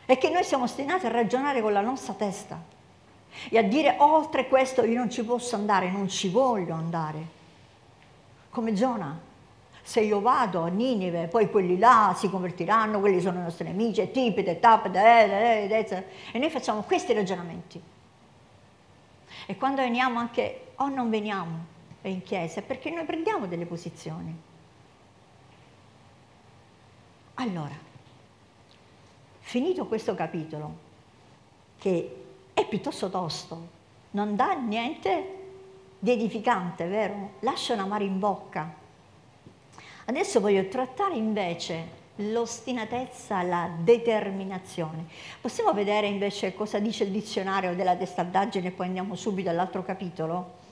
È 0.07 0.17
che 0.17 0.29
noi 0.29 0.45
siamo 0.45 0.63
ostinati 0.63 1.05
a 1.05 1.09
ragionare 1.09 1.61
con 1.61 1.73
la 1.73 1.81
nostra 1.81 2.13
testa 2.13 2.57
e 3.49 3.57
a 3.57 3.61
dire 3.61 3.97
oltre 3.99 4.47
questo 4.47 4.85
io 4.85 4.97
non 4.97 5.09
ci 5.09 5.21
posso 5.25 5.55
andare, 5.55 5.91
non 5.91 6.07
ci 6.07 6.29
voglio 6.29 6.73
andare. 6.73 7.35
Come 8.49 8.71
Giona, 8.71 9.19
se 9.81 9.99
io 9.99 10.21
vado 10.21 10.61
a 10.61 10.67
Ninive, 10.67 11.27
poi 11.27 11.49
quelli 11.49 11.77
là 11.77 12.15
si 12.17 12.29
convertiranno, 12.29 13.01
quelli 13.01 13.19
sono 13.19 13.39
i 13.39 13.43
nostri 13.43 13.65
nemici, 13.65 14.09
tipite, 14.11 14.61
tapite, 14.61 14.97
eh, 14.97 15.67
eh, 15.69 15.85
eh, 15.89 16.05
e 16.31 16.39
noi 16.39 16.49
facciamo 16.51 16.83
questi 16.83 17.11
ragionamenti. 17.11 17.81
E 19.45 19.57
quando 19.57 19.81
veniamo 19.81 20.19
anche, 20.19 20.67
o 20.75 20.87
non 20.87 21.09
veniamo 21.09 21.65
in 22.03 22.23
chiesa, 22.23 22.61
perché 22.61 22.91
noi 22.91 23.03
prendiamo 23.03 23.45
delle 23.45 23.65
posizioni. 23.65 24.33
Allora, 27.33 27.75
finito 29.47 29.85
questo 29.85 30.13
capitolo, 30.13 30.75
che 31.77 32.23
è 32.53 32.67
piuttosto 32.67 33.09
tosto, 33.09 33.67
non 34.11 34.35
dà 34.35 34.55
niente 34.55 35.35
di 35.97 36.11
edificante, 36.11 36.85
vero? 36.85 37.35
Lascia 37.39 37.73
una 37.73 37.85
mare 37.85 38.03
in 38.03 38.19
bocca. 38.19 38.69
Adesso 40.03 40.41
voglio 40.41 40.67
trattare 40.67 41.15
invece 41.15 42.05
l'ostinatezza, 42.15 43.41
la 43.43 43.69
determinazione. 43.79 45.05
Possiamo 45.39 45.71
vedere 45.71 46.07
invece 46.07 46.53
cosa 46.53 46.79
dice 46.79 47.05
il 47.05 47.11
dizionario 47.11 47.73
della 47.73 47.95
testardaggine 47.95 48.67
e 48.67 48.71
poi 48.71 48.87
andiamo 48.87 49.15
subito 49.15 49.49
all'altro 49.49 49.81
capitolo? 49.81 50.65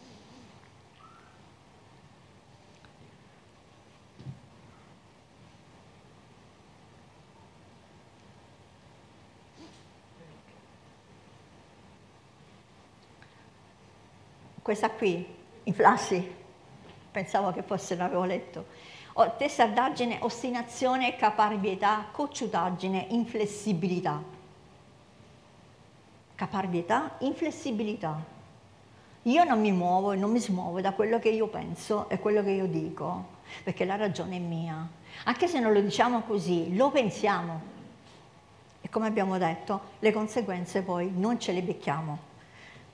Questa 14.65 14.89
qui, 14.89 15.23
i 15.65 15.73
flassi, 15.73 16.28
pensavo 17.12 17.51
che 17.51 17.62
fosse, 17.62 17.95
l'avevo 17.95 18.23
letto. 18.23 18.65
Oh, 19.13 19.36
testardaggine, 19.38 20.17
ostinazione, 20.21 21.15
caparbietà, 21.17 22.08
cocciutaggine, 22.12 23.06
inflessibilità. 23.12 24.19
Caparbietà, 26.34 27.12
inflessibilità. 27.19 28.19
Io 29.21 29.43
non 29.43 29.62
mi 29.62 29.71
muovo 29.71 30.13
e 30.13 30.15
non 30.15 30.32
mi 30.32 30.39
smuovo 30.39 30.82
da 30.82 30.93
quello 30.93 31.19
che 31.19 31.30
io 31.30 31.45
penso 31.45 32.10
e 32.10 32.17
quello 32.17 32.41
che 32.41 32.49
io 32.49 32.65
dico, 32.65 33.23
perché 33.63 33.86
la 33.86 33.97
ragione 33.97 34.38
è 34.38 34.39
mia. 34.39 34.89
Anche 35.25 35.47
se 35.47 35.60
non 35.60 35.73
lo 35.73 35.82
diciamo 35.82 36.21
così, 36.21 36.75
lo 36.75 36.89
pensiamo. 36.89 37.62
E 38.82 38.89
come 38.89 39.06
abbiamo 39.06 39.38
detto, 39.38 39.80
le 39.99 40.12
conseguenze 40.12 40.82
poi 40.82 41.12
non 41.15 41.39
ce 41.39 41.51
le 41.51 41.62
becchiamo. 41.62 42.34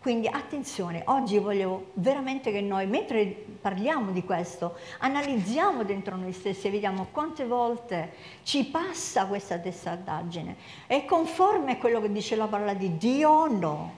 Quindi 0.01 0.27
attenzione, 0.27 1.03
oggi 1.05 1.37
voglio 1.37 1.91
veramente 1.93 2.51
che 2.51 2.61
noi, 2.61 2.87
mentre 2.87 3.23
parliamo 3.61 4.09
di 4.11 4.23
questo, 4.23 4.75
analizziamo 4.97 5.83
dentro 5.83 6.15
noi 6.15 6.33
stessi 6.33 6.65
e 6.65 6.71
vediamo 6.71 7.09
quante 7.11 7.45
volte 7.45 8.13
ci 8.41 8.65
passa 8.65 9.27
questa 9.27 9.59
testardaggine. 9.59 10.55
È 10.87 11.05
conforme 11.05 11.73
a 11.73 11.77
quello 11.77 12.01
che 12.01 12.11
dice 12.11 12.35
la 12.35 12.47
parola 12.47 12.73
di 12.73 12.97
Dio 12.97 13.29
o 13.29 13.47
no? 13.47 13.95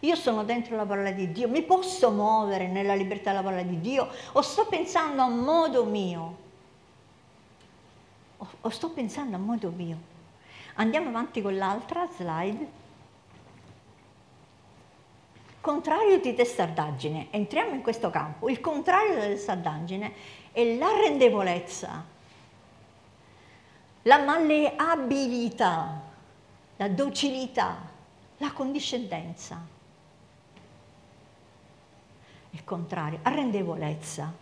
Io 0.00 0.16
sono 0.16 0.44
dentro 0.44 0.76
la 0.76 0.84
parola 0.84 1.12
di 1.12 1.32
Dio, 1.32 1.48
mi 1.48 1.62
posso 1.62 2.10
muovere 2.10 2.68
nella 2.68 2.94
libertà 2.94 3.30
della 3.30 3.42
parola 3.42 3.62
di 3.62 3.80
Dio 3.80 4.06
o 4.32 4.42
sto 4.42 4.66
pensando 4.66 5.22
a 5.22 5.28
modo 5.28 5.86
mio? 5.86 6.36
O, 8.60 8.68
sto 8.68 8.90
pensando 8.90 9.36
a 9.36 9.38
modo 9.38 9.72
mio? 9.74 9.96
Andiamo 10.74 11.08
avanti 11.08 11.40
con 11.40 11.56
l'altra 11.56 12.06
slide 12.14 12.86
contrario 15.60 16.20
di 16.20 16.34
testardaggine, 16.34 17.28
entriamo 17.30 17.74
in 17.74 17.82
questo 17.82 18.10
campo, 18.10 18.48
il 18.48 18.60
contrario 18.60 19.14
della 19.14 19.26
testardaggine 19.26 20.12
è 20.52 20.76
l'arrendevolezza, 20.76 22.04
la 24.02 24.18
malleabilità, 24.18 26.00
la 26.76 26.88
docilità, 26.88 27.76
la 28.38 28.52
condiscendenza. 28.52 29.76
Il 32.50 32.64
contrario, 32.64 33.18
arrendevolezza. 33.22 34.32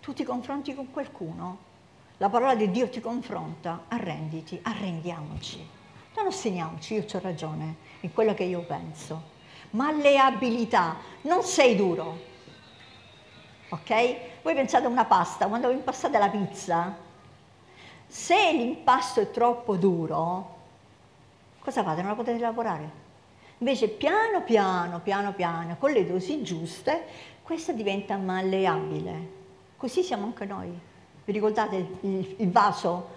Tu 0.00 0.12
ti 0.12 0.24
confronti 0.24 0.74
con 0.74 0.90
qualcuno, 0.90 1.58
la 2.18 2.28
parola 2.28 2.54
di 2.54 2.70
Dio 2.70 2.88
ti 2.88 3.00
confronta, 3.00 3.84
arrenditi, 3.88 4.58
arrendiamoci. 4.62 5.75
Non 6.16 6.28
ostiniamoci, 6.28 6.94
io 6.94 7.04
ho 7.12 7.18
ragione 7.20 7.76
in 8.00 8.12
quello 8.12 8.32
che 8.32 8.44
io 8.44 8.62
penso. 8.62 9.34
Malleabilità, 9.70 10.96
non 11.22 11.42
sei 11.42 11.76
duro. 11.76 12.18
Ok? 13.68 14.16
Voi 14.42 14.54
pensate 14.54 14.86
a 14.86 14.88
una 14.88 15.04
pasta, 15.04 15.46
quando 15.46 15.68
vi 15.68 15.74
impastate 15.74 16.16
la 16.16 16.30
pizza, 16.30 16.96
se 18.06 18.52
l'impasto 18.52 19.20
è 19.20 19.30
troppo 19.30 19.76
duro, 19.76 20.54
cosa 21.58 21.82
fate? 21.82 22.00
Non 22.00 22.12
la 22.12 22.16
potete 22.16 22.38
lavorare. 22.38 23.04
Invece 23.58 23.88
piano 23.88 24.42
piano, 24.42 25.00
piano 25.00 25.32
piano, 25.34 25.76
con 25.78 25.90
le 25.90 26.06
dosi 26.06 26.42
giuste, 26.42 27.04
questa 27.42 27.72
diventa 27.72 28.16
malleabile. 28.16 29.34
Così 29.76 30.02
siamo 30.02 30.24
anche 30.24 30.46
noi. 30.46 30.68
Vi 31.24 31.32
ricordate 31.32 31.76
il, 32.00 32.34
il 32.38 32.50
vaso 32.50 33.08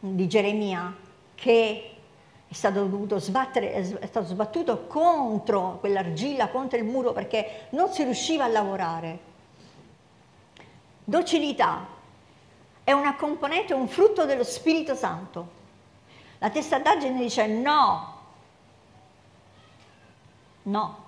di 0.00 0.26
Geremia 0.26 0.94
che 1.34 1.91
è 2.52 2.54
stato 2.54 2.84
dovuto 2.84 3.18
sbattere, 3.18 3.72
è 3.72 4.06
stato 4.06 4.26
sbattuto 4.26 4.84
contro 4.86 5.78
quell'argilla, 5.80 6.50
contro 6.50 6.76
il 6.76 6.84
muro 6.84 7.12
perché 7.12 7.68
non 7.70 7.88
si 7.88 8.04
riusciva 8.04 8.44
a 8.44 8.48
lavorare. 8.48 9.18
Docilità 11.02 11.86
è 12.84 12.92
una 12.92 13.16
componente, 13.16 13.72
un 13.72 13.88
frutto 13.88 14.26
dello 14.26 14.44
Spirito 14.44 14.94
Santo. 14.94 15.60
La 16.40 16.50
testardaggine 16.50 17.18
dice 17.18 17.46
no, 17.46 18.18
no, 20.64 21.04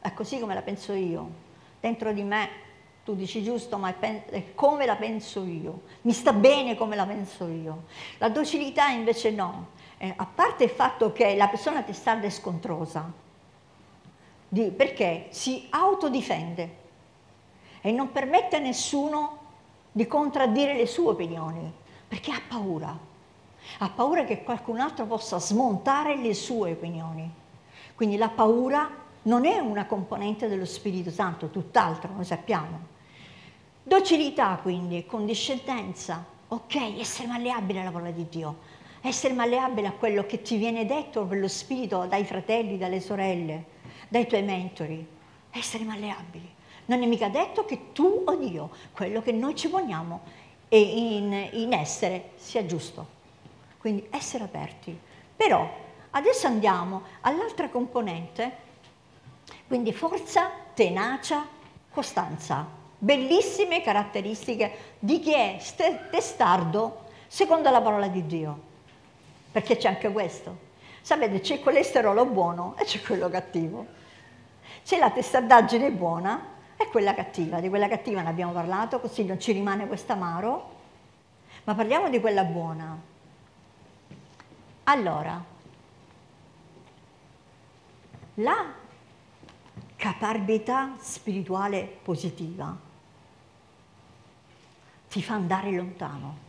è 0.00 0.14
così 0.14 0.38
come 0.40 0.54
la 0.54 0.62
penso 0.62 0.94
io. 0.94 1.28
Dentro 1.80 2.14
di 2.14 2.22
me 2.22 2.48
tu 3.04 3.14
dici 3.14 3.42
giusto, 3.42 3.76
ma 3.76 3.94
è 3.98 4.54
come 4.54 4.86
la 4.86 4.96
penso 4.96 5.44
io, 5.44 5.82
mi 6.02 6.12
sta 6.12 6.32
bene 6.32 6.76
come 6.76 6.96
la 6.96 7.04
penso 7.04 7.46
io. 7.46 7.84
La 8.16 8.30
docilità 8.30 8.88
invece 8.88 9.30
no, 9.32 9.76
eh, 9.98 10.12
a 10.16 10.26
parte 10.26 10.64
il 10.64 10.70
fatto 10.70 11.12
che 11.12 11.36
la 11.36 11.48
persona 11.48 11.82
testarda 11.82 12.26
è 12.26 12.30
scontrosa, 12.30 13.10
di, 14.48 14.70
perché 14.70 15.26
si 15.30 15.66
autodifende 15.70 16.76
e 17.80 17.90
non 17.92 18.10
permette 18.12 18.56
a 18.56 18.60
nessuno 18.60 19.38
di 19.92 20.06
contraddire 20.06 20.74
le 20.74 20.86
sue 20.86 21.08
opinioni, 21.08 21.72
perché 22.06 22.30
ha 22.30 22.40
paura, 22.46 22.96
ha 23.78 23.88
paura 23.90 24.24
che 24.24 24.42
qualcun 24.42 24.80
altro 24.80 25.04
possa 25.04 25.38
smontare 25.38 26.16
le 26.16 26.34
sue 26.34 26.72
opinioni. 26.72 27.30
Quindi 27.94 28.16
la 28.16 28.28
paura 28.28 28.88
non 29.22 29.44
è 29.44 29.58
una 29.58 29.86
componente 29.86 30.48
dello 30.48 30.64
Spirito 30.64 31.10
Santo, 31.10 31.48
tutt'altro, 31.48 32.12
noi 32.12 32.24
sappiamo. 32.24 32.96
Docilità 33.82 34.58
quindi, 34.62 35.04
condiscendenza, 35.04 36.24
ok, 36.48 36.98
essere 36.98 37.26
malleabile 37.26 37.80
alla 37.80 37.90
parola 37.90 38.10
di 38.10 38.28
Dio, 38.28 38.56
essere 39.00 39.34
malleabile 39.34 39.88
a 39.88 39.92
quello 39.92 40.26
che 40.26 40.42
ti 40.42 40.56
viene 40.56 40.86
detto 40.86 41.24
per 41.24 41.38
lo 41.38 41.48
Spirito 41.48 42.06
dai 42.06 42.24
fratelli, 42.24 42.78
dalle 42.78 43.00
sorelle, 43.00 43.64
dai 44.08 44.26
tuoi 44.26 44.42
mentori, 44.42 45.06
essere 45.50 45.84
malleabili. 45.84 46.56
Non 46.86 47.02
è 47.02 47.06
mica 47.06 47.28
detto 47.28 47.64
che 47.64 47.92
tu 47.92 48.22
o 48.26 48.34
Dio, 48.36 48.70
quello 48.92 49.20
che 49.20 49.32
noi 49.32 49.54
ci 49.54 49.68
poniamo 49.68 50.20
in, 50.70 51.48
in 51.52 51.72
essere 51.72 52.30
sia 52.36 52.64
giusto. 52.64 53.16
Quindi 53.78 54.06
essere 54.10 54.44
aperti. 54.44 54.98
Però 55.36 55.68
adesso 56.10 56.46
andiamo 56.46 57.02
all'altra 57.20 57.68
componente, 57.68 58.66
quindi 59.66 59.92
forza, 59.92 60.50
tenacia, 60.74 61.46
costanza 61.90 62.76
bellissime 62.98 63.80
caratteristiche 63.80 64.96
di 64.98 65.20
chi 65.20 65.32
è 65.32 65.58
testardo 66.10 67.06
secondo 67.28 67.70
la 67.70 67.80
parola 67.80 68.08
di 68.08 68.26
Dio. 68.26 68.66
Perché 69.58 69.76
c'è 69.76 69.88
anche 69.88 70.12
questo. 70.12 70.56
Sapete, 71.00 71.40
c'è 71.40 71.58
colesterolo 71.58 72.26
buono 72.26 72.76
e 72.78 72.84
c'è 72.84 73.02
quello 73.02 73.28
cattivo. 73.28 73.86
C'è 74.84 75.00
la 75.00 75.10
testardaggine 75.10 75.90
buona 75.90 76.40
e 76.76 76.86
quella 76.86 77.12
cattiva. 77.12 77.58
Di 77.58 77.68
quella 77.68 77.88
cattiva 77.88 78.22
ne 78.22 78.28
abbiamo 78.28 78.52
parlato, 78.52 79.00
così 79.00 79.24
non 79.24 79.40
ci 79.40 79.50
rimane 79.50 79.88
questo 79.88 80.12
amaro. 80.12 80.76
Ma 81.64 81.74
parliamo 81.74 82.08
di 82.08 82.20
quella 82.20 82.44
buona. 82.44 82.96
Allora, 84.84 85.44
la 88.34 88.64
caparbietà 89.96 90.94
spirituale 91.00 91.98
positiva 92.00 92.76
ti 95.08 95.20
fa 95.20 95.34
andare 95.34 95.72
lontano, 95.72 96.46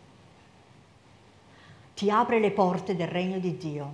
ti 1.99 2.09
apre 2.09 2.39
le 2.39 2.51
porte 2.51 2.95
del 2.95 3.09
regno 3.09 3.39
di 3.39 3.57
Dio, 3.57 3.91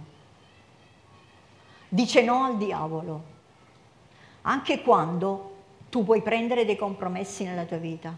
dice 1.89 2.21
no 2.21 2.43
al 2.43 2.55
diavolo, 2.55 3.23
anche 4.43 4.83
quando 4.83 5.55
tu 5.89 6.03
puoi 6.03 6.21
prendere 6.21 6.65
dei 6.65 6.75
compromessi 6.75 7.45
nella 7.45 7.63
tua 7.63 7.77
vita 7.77 8.15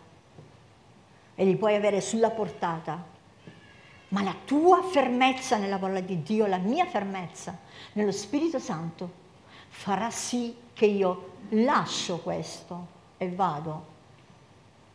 e 1.35 1.45
li 1.45 1.55
puoi 1.55 1.75
avere 1.75 2.01
sulla 2.01 2.31
portata, 2.31 3.01
ma 4.09 4.23
la 4.23 4.35
tua 4.43 4.83
fermezza 4.83 5.55
nella 5.55 5.77
parola 5.77 6.01
di 6.01 6.21
Dio, 6.21 6.47
la 6.47 6.57
mia 6.57 6.85
fermezza 6.85 7.57
nello 7.93 8.11
Spirito 8.11 8.59
Santo 8.59 9.09
farà 9.69 10.09
sì 10.09 10.53
che 10.73 10.85
io 10.85 11.29
lascio 11.51 12.17
questo 12.17 12.87
e 13.15 13.31
vado 13.31 13.85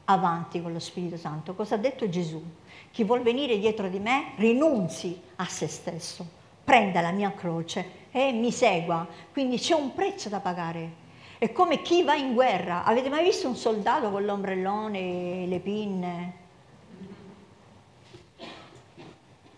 avanti 0.05 0.61
con 0.61 0.75
lo 0.75 0.81
Spirito 0.81 1.17
Santo. 1.17 1.55
Cosa 1.55 1.77
ha 1.77 1.79
detto 1.79 2.07
Gesù? 2.11 2.45
Chi 2.93 3.05
vuol 3.05 3.23
venire 3.23 3.59
dietro 3.59 3.89
di 3.89 3.99
me 3.99 4.33
rinunzi 4.37 5.19
a 5.37 5.47
se 5.47 5.67
stesso, 5.67 6.29
prenda 6.63 7.01
la 7.01 7.11
mia 7.11 7.33
croce 7.33 8.01
e 8.11 8.33
mi 8.33 8.53
segua. 8.53 9.07
Quindi 9.33 9.57
c'è 9.57 9.73
un 9.73 9.95
prezzo 9.95 10.29
da 10.29 10.41
pagare. 10.41 11.01
È 11.39 11.51
come 11.53 11.81
chi 11.81 12.03
va 12.03 12.15
in 12.15 12.35
guerra. 12.35 12.85
Avete 12.85 13.09
mai 13.09 13.25
visto 13.25 13.49
un 13.49 13.57
soldato 13.57 14.11
con 14.11 14.27
l'ombrellone 14.27 15.47
le 15.47 15.59
pinne? 15.61 16.33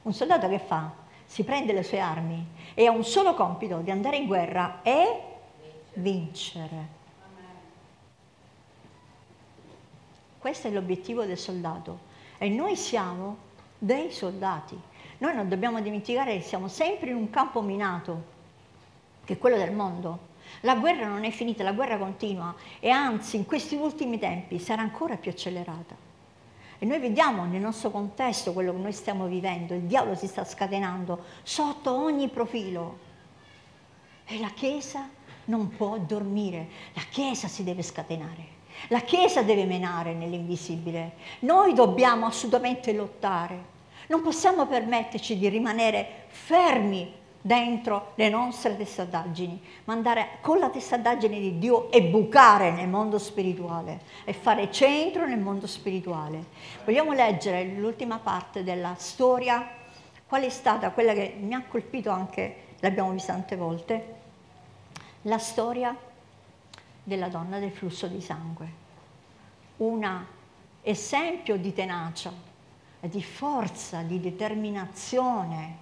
Un 0.02 0.12
soldato 0.12 0.48
che 0.48 0.60
fa? 0.60 0.92
Si 1.24 1.42
prende 1.42 1.72
le 1.72 1.82
sue 1.82 1.98
armi 1.98 2.46
e 2.72 2.86
ha 2.86 2.92
un 2.92 3.04
solo 3.04 3.34
compito 3.34 3.78
di 3.78 3.90
andare 3.90 4.16
in 4.16 4.26
guerra 4.26 4.78
e 4.82 5.22
vincere. 5.94 7.02
Questo 10.38 10.68
è 10.68 10.70
l'obiettivo 10.70 11.24
del 11.24 11.38
soldato 11.38 12.12
e 12.38 12.48
noi 12.48 12.76
siamo 12.76 13.36
dei 13.78 14.10
soldati. 14.10 14.78
Noi 15.18 15.34
non 15.34 15.48
dobbiamo 15.48 15.80
dimenticare 15.80 16.36
che 16.36 16.42
siamo 16.42 16.68
sempre 16.68 17.10
in 17.10 17.16
un 17.16 17.30
campo 17.30 17.60
minato, 17.62 18.32
che 19.24 19.34
è 19.34 19.38
quello 19.38 19.56
del 19.56 19.72
mondo. 19.72 20.32
La 20.60 20.76
guerra 20.76 21.06
non 21.06 21.24
è 21.24 21.30
finita, 21.30 21.62
la 21.62 21.72
guerra 21.72 21.96
continua 21.96 22.54
e 22.80 22.90
anzi 22.90 23.36
in 23.36 23.46
questi 23.46 23.74
ultimi 23.74 24.18
tempi 24.18 24.58
sarà 24.58 24.82
ancora 24.82 25.16
più 25.16 25.30
accelerata. 25.30 25.94
E 26.78 26.86
noi 26.86 26.98
vediamo 26.98 27.44
nel 27.44 27.60
nostro 27.60 27.90
contesto 27.90 28.52
quello 28.52 28.72
che 28.72 28.78
noi 28.78 28.92
stiamo 28.92 29.26
vivendo, 29.26 29.74
il 29.74 29.82
diavolo 29.82 30.14
si 30.14 30.26
sta 30.26 30.44
scatenando 30.44 31.24
sotto 31.42 31.94
ogni 31.94 32.28
profilo. 32.28 32.98
E 34.26 34.38
la 34.38 34.50
Chiesa 34.50 35.08
non 35.46 35.68
può 35.68 35.98
dormire, 35.98 36.68
la 36.94 37.04
Chiesa 37.08 37.48
si 37.48 37.64
deve 37.64 37.82
scatenare. 37.82 38.53
La 38.88 39.00
Chiesa 39.00 39.42
deve 39.42 39.64
menare 39.64 40.12
nell'invisibile. 40.12 41.12
Noi 41.40 41.72
dobbiamo 41.72 42.26
assolutamente 42.26 42.92
lottare. 42.92 43.72
Non 44.08 44.22
possiamo 44.22 44.66
permetterci 44.66 45.38
di 45.38 45.48
rimanere 45.48 46.24
fermi 46.28 47.22
dentro 47.40 48.12
le 48.14 48.30
nostre 48.30 48.74
testardaggini, 48.74 49.62
ma 49.84 49.92
andare 49.92 50.38
con 50.40 50.58
la 50.58 50.70
testardaggine 50.70 51.38
di 51.38 51.58
Dio 51.58 51.90
e 51.90 52.02
bucare 52.02 52.70
nel 52.70 52.88
mondo 52.88 53.18
spirituale 53.18 54.00
e 54.24 54.32
fare 54.32 54.70
centro 54.72 55.26
nel 55.26 55.38
mondo 55.38 55.66
spirituale. 55.66 56.44
Vogliamo 56.84 57.12
leggere 57.12 57.64
l'ultima 57.64 58.18
parte 58.18 58.64
della 58.64 58.94
storia, 58.96 59.66
qual 60.26 60.42
è 60.42 60.48
stata 60.48 60.90
quella 60.90 61.12
che 61.12 61.36
mi 61.38 61.52
ha 61.52 61.62
colpito 61.68 62.08
anche, 62.10 62.56
l'abbiamo 62.80 63.10
vista 63.10 63.34
tante 63.34 63.56
volte, 63.56 64.14
la 65.22 65.38
storia 65.38 65.94
della 67.04 67.28
donna 67.28 67.58
del 67.58 67.70
flusso 67.70 68.08
di 68.08 68.20
sangue. 68.20 68.82
Un 69.76 70.24
esempio 70.82 71.56
di 71.56 71.72
tenacia, 71.72 72.32
di 73.00 73.22
forza, 73.22 74.00
di 74.00 74.18
determinazione, 74.20 75.76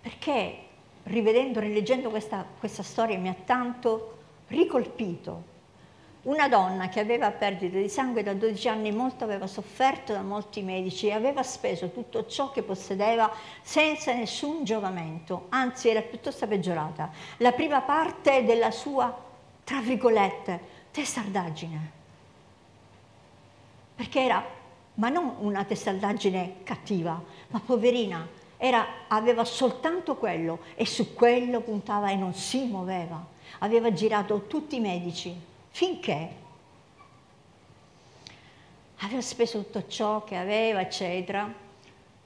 perché 0.00 0.66
rivedendo, 1.04 1.60
rileggendo 1.60 2.10
questa, 2.10 2.44
questa 2.58 2.82
storia 2.82 3.16
mi 3.18 3.28
ha 3.28 3.36
tanto 3.44 4.16
ricolpito. 4.48 5.56
Una 6.22 6.48
donna 6.48 6.88
che 6.88 7.00
aveva 7.00 7.30
perdita 7.30 7.78
di 7.78 7.88
sangue 7.88 8.22
da 8.22 8.34
12 8.34 8.68
anni, 8.68 8.90
molto 8.90 9.24
aveva 9.24 9.46
sofferto 9.46 10.12
da 10.12 10.22
molti 10.22 10.62
medici 10.62 11.06
e 11.06 11.12
aveva 11.12 11.42
speso 11.42 11.90
tutto 11.90 12.26
ciò 12.26 12.50
che 12.50 12.62
possedeva 12.62 13.32
senza 13.62 14.12
nessun 14.12 14.64
giovamento, 14.64 15.46
anzi 15.50 15.88
era 15.88 16.02
piuttosto 16.02 16.46
peggiorata. 16.46 17.10
La 17.38 17.52
prima 17.52 17.80
parte 17.80 18.44
della 18.44 18.72
sua 18.72 19.26
tra 19.68 19.82
virgolette, 19.82 20.58
testardaggine. 20.90 21.90
Perché 23.94 24.24
era, 24.24 24.42
ma 24.94 25.10
non 25.10 25.34
una 25.40 25.62
testardaggine 25.64 26.62
cattiva, 26.62 27.22
ma 27.48 27.60
poverina, 27.60 28.26
era, 28.56 28.86
aveva 29.08 29.44
soltanto 29.44 30.16
quello 30.16 30.60
e 30.74 30.86
su 30.86 31.12
quello 31.12 31.60
puntava 31.60 32.08
e 32.08 32.16
non 32.16 32.32
si 32.32 32.64
muoveva. 32.64 33.22
Aveva 33.58 33.92
girato 33.92 34.46
tutti 34.46 34.76
i 34.76 34.80
medici 34.80 35.38
finché 35.68 36.30
aveva 39.00 39.20
speso 39.20 39.58
tutto 39.64 39.86
ciò 39.86 40.24
che 40.24 40.36
aveva, 40.36 40.80
eccetera, 40.80 41.46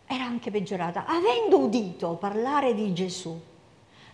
era 0.06 0.22
anche 0.22 0.52
peggiorata. 0.52 1.06
Avendo 1.06 1.58
udito 1.58 2.14
parlare 2.14 2.72
di 2.72 2.92
Gesù, 2.92 3.36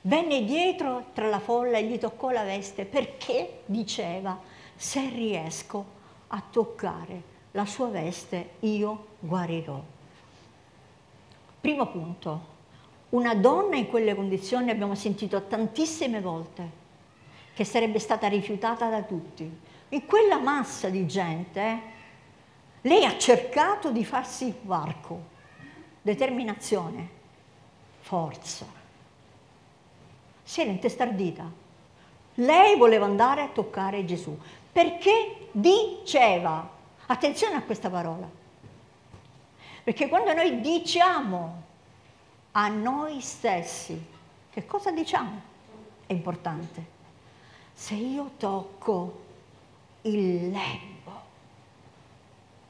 Venne 0.09 0.43
dietro 0.43 1.09
tra 1.13 1.29
la 1.29 1.39
folla 1.39 1.77
e 1.77 1.85
gli 1.85 1.99
toccò 1.99 2.31
la 2.31 2.43
veste 2.43 2.87
perché 2.87 3.61
diceva, 3.67 4.41
se 4.75 5.07
riesco 5.11 5.85
a 6.29 6.43
toccare 6.51 7.23
la 7.51 7.67
sua 7.67 7.89
veste 7.89 8.53
io 8.61 9.09
guarirò. 9.19 9.79
Primo 11.61 11.87
punto, 11.89 12.41
una 13.11 13.35
donna 13.35 13.77
in 13.77 13.89
quelle 13.89 14.15
condizioni 14.15 14.71
abbiamo 14.71 14.95
sentito 14.95 15.43
tantissime 15.43 16.23
volte 16.23 16.71
che 17.53 17.65
sarebbe 17.65 17.99
stata 17.99 18.29
rifiutata 18.29 18.89
da 18.89 19.03
tutti. 19.03 19.61
In 19.91 20.07
quella 20.07 20.39
massa 20.39 20.89
di 20.89 21.07
gente 21.07 21.81
Lei 22.81 23.05
ha 23.05 23.19
cercato 23.19 23.91
di 23.91 24.07
farsi 24.07 24.55
varco, 24.63 25.21
determinazione, 26.01 27.09
forza. 28.01 28.79
Si 30.49 30.63
era 30.63 30.71
intestardita. 30.71 31.45
Lei 32.37 32.79
voleva 32.79 33.05
andare 33.05 33.43
a 33.43 33.49
toccare 33.49 34.07
Gesù 34.07 34.35
perché 34.73 35.49
diceva, 35.53 36.67
attenzione 37.05 37.57
a 37.57 37.63
questa 37.63 37.91
parola, 37.91 38.27
perché 39.85 40.09
quando 40.09 40.33
noi 40.33 40.63
diciamo 40.63 41.63
a 42.53 42.69
noi 42.69 43.21
stessi, 43.21 44.03
che 44.49 44.65
cosa 44.65 44.91
diciamo? 44.91 45.39
È 46.07 46.15
importante. 46.15 46.83
Se 47.75 47.93
io 47.93 48.31
tocco 48.39 49.21
il 50.03 50.49
lembo 50.49 51.13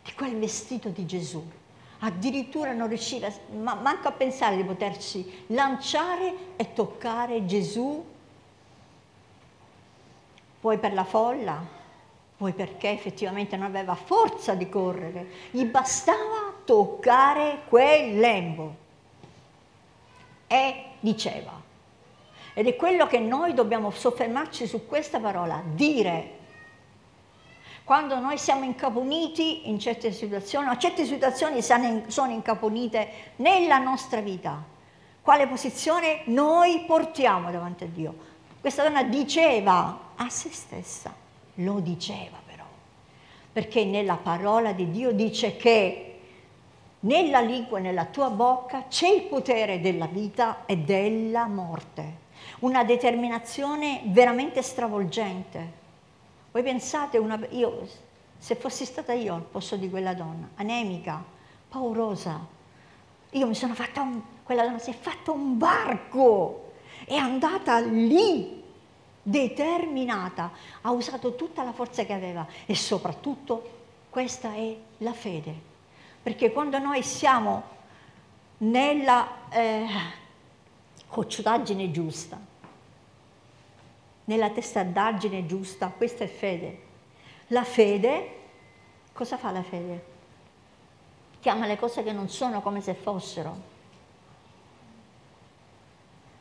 di 0.03 0.13
quel 0.15 0.37
vestito 0.37 0.89
di 0.89 1.07
Gesù, 1.07 1.49
addirittura 2.01 2.73
non 2.73 2.89
riusciva 2.89 3.29
ma 3.61 3.75
manco 3.75 4.09
a 4.09 4.13
pensare 4.13 4.57
di 4.57 4.65
poterci 4.65 5.45
lanciare 5.49 6.35
e 6.57 6.73
toccare 6.73 7.45
Gesù, 7.45 8.05
poi 10.61 10.79
per 10.79 10.93
la 10.93 11.05
folla, 11.05 11.61
poi 12.37 12.53
perché 12.53 12.91
effettivamente 12.91 13.57
non 13.57 13.67
aveva 13.67 13.95
forza 13.95 14.55
di 14.55 14.69
correre, 14.69 15.29
gli 15.51 15.65
bastava 15.65 16.53
toccare 16.65 17.63
quel 17.69 18.19
lembo. 18.19 18.87
E 20.47 20.85
diceva, 21.01 21.61
ed 22.55 22.67
è 22.67 22.77
quello 22.77 23.07
che 23.07 23.19
noi 23.19 23.55
dobbiamo 23.55 23.91
soffermarci 23.91 24.67
su 24.67 24.87
questa 24.87 25.21
parola, 25.21 25.63
dire. 25.65 26.38
Quando 27.89 28.19
noi 28.21 28.37
siamo 28.37 28.65
incaponiti 28.65 29.71
in 29.71 29.79
certe 29.79 30.13
situazioni, 30.13 30.69
o 30.69 30.77
certe 30.77 31.07
situazioni 31.07 31.63
sono 31.63 32.31
incaponite 32.31 33.09
nella 33.37 33.79
nostra 33.79 34.21
vita, 34.21 34.63
quale 35.23 35.47
posizione 35.47 36.21
noi 36.27 36.85
portiamo 36.87 37.51
davanti 37.51 37.85
a 37.85 37.87
Dio? 37.87 38.15
Questa 38.61 38.83
donna 38.83 39.05
diceva 39.05 40.01
a 40.17 40.29
se 40.29 40.51
stessa, 40.51 41.15
lo 41.55 41.81
diceva 41.81 42.37
però, 42.45 42.67
perché 43.51 43.87
nella 43.87 44.17
parola 44.17 44.73
di 44.73 44.91
Dio 44.91 45.13
dice 45.13 45.57
che 45.57 46.21
nella 47.01 47.41
lingua 47.41 47.79
e 47.79 47.81
nella 47.81 48.05
tua 48.05 48.29
bocca 48.29 48.85
c'è 48.89 49.09
il 49.09 49.23
potere 49.23 49.81
della 49.81 50.05
vita 50.05 50.67
e 50.67 50.77
della 50.77 51.47
morte. 51.47 52.17
Una 52.59 52.85
determinazione 52.85 54.03
veramente 54.05 54.61
stravolgente. 54.61 55.87
Voi 56.51 56.63
pensate, 56.63 57.19
una, 57.19 57.39
io, 57.51 57.87
se 58.39 58.55
fossi 58.55 58.85
stata 58.85 59.13
io 59.13 59.35
al 59.35 59.43
posto 59.43 59.77
di 59.77 59.91
quella 59.91 60.15
donna, 60.15 60.51
anemica, 60.57 61.23
paurosa, 61.69 62.45
io 63.31 63.47
mi 63.47 63.55
sono 63.55 63.75
fatta 63.75 64.01
un, 64.01 64.23
quella 64.43 64.65
donna 64.65 64.79
si 64.79 64.91
è 64.91 64.95
fatta 64.95 65.31
un 65.31 65.59
barco, 65.59 66.73
è 67.05 67.17
andata 67.17 67.79
lì, 67.81 68.63
determinata, 69.23 70.53
ha 70.81 70.91
usato 70.91 71.35
tutta 71.35 71.63
la 71.63 71.73
forza 71.73 72.05
che 72.05 72.15
aveva 72.15 72.47
e 72.65 72.75
soprattutto 72.75 73.77
questa 74.09 74.55
è 74.55 74.75
la 74.99 75.13
fede. 75.13 75.67
Perché 76.23 76.51
quando 76.51 76.79
noi 76.79 77.03
siamo 77.03 77.63
nella 78.59 79.51
eh, 79.51 79.87
cocciutaggine 81.07 81.91
giusta, 81.91 82.39
nella 84.29 84.51
testardaggine 84.51 85.47
giusta, 85.47 85.89
questa 85.89 86.25
è 86.25 86.29
fede. 86.29 86.87
La 87.49 87.65
fede, 87.65 88.37
cosa 89.13 89.37
fa 89.37 89.51
la 89.51 89.63
fede? 89.63 90.17
Chiama 91.41 91.67
le 91.67 91.79
cose 91.79 92.03
che 92.03 92.13
non 92.13 92.29
sono 92.29 92.61
come 92.61 92.81
se 92.81 92.95
fossero. 92.95 93.77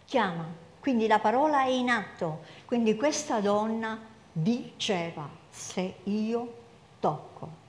Chiama, 0.06 0.46
quindi 0.80 1.08
la 1.08 1.20
parola 1.20 1.64
è 1.64 1.70
in 1.70 1.90
atto. 1.90 2.42
Quindi 2.66 2.96
questa 2.96 3.40
donna 3.40 4.00
diceva, 4.32 5.28
se 5.50 5.96
io 6.04 6.56
tocco 7.00 7.66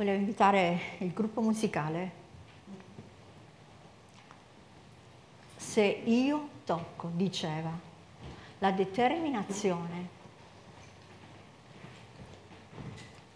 volevo 0.00 0.16
invitare 0.16 0.80
il 1.00 1.12
gruppo 1.12 1.42
musicale. 1.42 2.19
Se 5.70 5.82
io 5.82 6.48
tocco, 6.64 7.12
diceva, 7.14 7.70
la 8.58 8.72
determinazione 8.72 10.08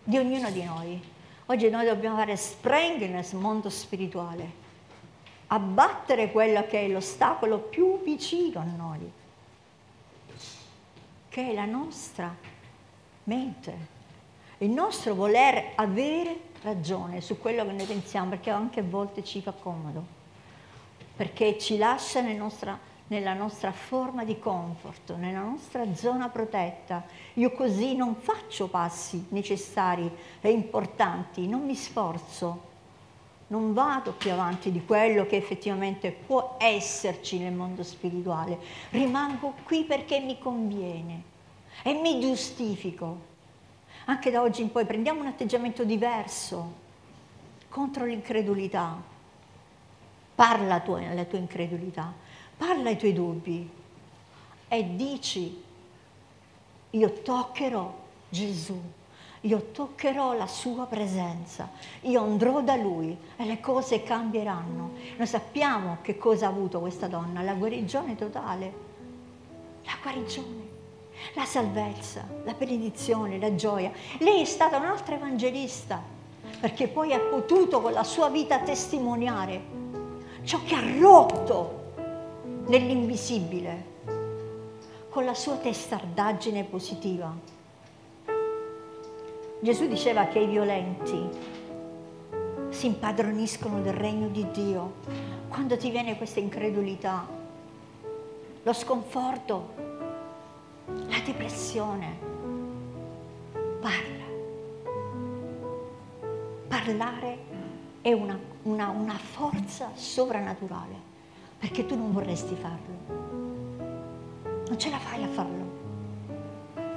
di 0.03 0.19
ognuno 0.19 0.51
di 0.51 0.65
noi. 0.65 1.01
Oggi 1.47 1.71
noi 1.71 1.87
dobbiamo 1.87 2.17
fare 2.17 2.35
spring 2.35 3.03
nel 3.03 3.25
mondo 3.35 3.71
spirituale, 3.71 4.51
abbattere 5.47 6.33
quello 6.33 6.67
che 6.67 6.87
è 6.87 6.89
l'ostacolo 6.89 7.59
più 7.61 8.03
vicino 8.03 8.59
a 8.59 8.65
noi, 8.65 9.13
che 11.29 11.51
è 11.51 11.55
la 11.55 11.67
nostra 11.67 12.35
mente, 13.23 13.77
il 14.59 14.71
nostro 14.71 15.15
voler 15.15 15.75
avere 15.77 16.37
ragione 16.63 17.21
su 17.21 17.39
quello 17.39 17.65
che 17.65 17.71
noi 17.71 17.87
pensiamo, 17.87 18.31
perché 18.31 18.51
anche 18.51 18.81
a 18.81 18.85
volte 18.85 19.23
ci 19.23 19.41
fa 19.41 19.53
comodo, 19.53 20.23
perché 21.17 21.59
ci 21.59 21.77
lascia 21.77 22.21
nel 22.21 22.37
nostra, 22.37 22.79
nella 23.09 23.35
nostra 23.35 23.73
forma 23.73 24.25
di 24.25 24.39
comfort, 24.39 25.15
nella 25.17 25.43
nostra 25.43 25.95
zona 25.95 26.29
protetta. 26.29 27.05
Io 27.35 27.53
così 27.53 27.95
non 27.95 28.17
faccio 28.17 28.69
passi 28.69 29.27
necessari 29.31 30.11
e 30.41 30.51
importanti, 30.51 31.47
non 31.47 31.65
mi 31.65 31.75
sforzo, 31.75 32.73
non 33.49 33.73
vado 33.73 34.13
più 34.13 34.33
avanti 34.33 34.73
di 34.73 34.85
quello 34.85 35.27
che 35.27 35.37
effettivamente 35.37 36.11
può 36.11 36.57
esserci 36.59 37.39
nel 37.39 37.53
mondo 37.53 37.83
spirituale. 37.83 38.59
Rimango 38.91 39.55
qui 39.65 39.85
perché 39.85 40.21
mi 40.21 40.39
conviene 40.39 41.23
e 41.83 41.93
mi 41.95 42.21
giustifico 42.21 43.33
anche 44.07 44.31
da 44.31 44.43
oggi 44.43 44.61
in 44.61 44.71
poi 44.71 44.85
prendiamo 44.85 45.21
un 45.21 45.29
atteggiamento 45.29 45.83
diverso 45.85 46.83
contro 47.69 48.05
l'incredulità. 48.05 49.13
Parla 50.35 50.81
tu 50.81 50.93
alla 50.93 51.25
tua 51.25 51.39
incredulità, 51.39 52.13
parla 52.57 52.89
ai 52.89 52.97
tuoi 52.97 53.13
dubbi 53.13 53.71
e 54.69 54.97
dici, 54.97 55.63
io 56.91 57.13
toccherò 57.23 58.03
Gesù, 58.29 58.81
io 59.43 59.71
toccherò 59.71 60.33
la 60.33 60.47
sua 60.47 60.87
presenza, 60.87 61.71
io 62.03 62.23
andrò 62.23 62.63
da 62.63 62.75
lui 62.75 63.17
e 63.37 63.45
le 63.45 63.61
cose 63.61 64.03
cambieranno. 64.03 64.93
Noi 65.17 65.27
sappiamo 65.27 65.99
che 66.03 66.19
cosa 66.19 66.47
ha 66.47 66.51
avuto 66.51 66.81
questa 66.81 67.07
donna, 67.07 67.43
la 67.43 67.55
guarigione 67.55 68.17
totale, 68.17 68.73
la 69.85 69.93
guarigione 70.03 70.73
la 71.35 71.45
salvezza, 71.45 72.27
la 72.45 72.55
benedizione, 72.55 73.39
la 73.39 73.55
gioia. 73.55 73.91
Lei 74.19 74.43
è 74.43 74.45
stata 74.45 74.77
un'altra 74.77 75.15
evangelista 75.15 76.03
perché 76.61 76.89
poi 76.89 77.13
ha 77.13 77.21
potuto 77.21 77.81
con 77.81 77.93
la 77.93 78.05
sua 78.05 78.29
vita 78.29 78.59
testimoniare 78.59 79.84
ciò 80.45 80.63
che 80.65 80.75
ha 80.75 80.99
rotto 81.01 81.83
nell'invisibile 82.67 83.93
con 85.09 85.25
la 85.25 85.35
sua 85.35 85.57
testardaggine 85.57 86.65
positiva. 86.65 87.33
Gesù 89.61 89.87
diceva 89.87 90.27
che 90.27 90.41
i 90.41 90.47
violenti 90.47 91.29
si 92.69 92.87
impadroniscono 92.87 93.81
del 93.81 93.95
regno 93.95 94.29
di 94.29 94.47
Dio. 94.51 94.95
Quando 95.49 95.77
ti 95.77 95.91
viene 95.91 96.17
questa 96.17 96.41
incredulità, 96.41 97.27
lo 98.63 98.73
sconforto, 98.73 99.75
la 100.87 101.21
depressione. 101.25 102.19
Parla. 103.81 104.25
Parlare 106.69 107.39
è 108.03 108.13
una, 108.13 108.39
una, 108.65 108.89
una 108.89 109.19
forza 109.19 109.91
sovrannaturale, 109.95 111.13
perché 111.59 111.87
tu 111.87 111.97
non 111.97 112.13
vorresti 112.13 112.55
farlo. 112.55 113.23
Non 114.69 114.79
ce 114.79 114.91
la 114.91 114.99
fai 114.99 115.23
a 115.23 115.29
farlo. 115.29 115.83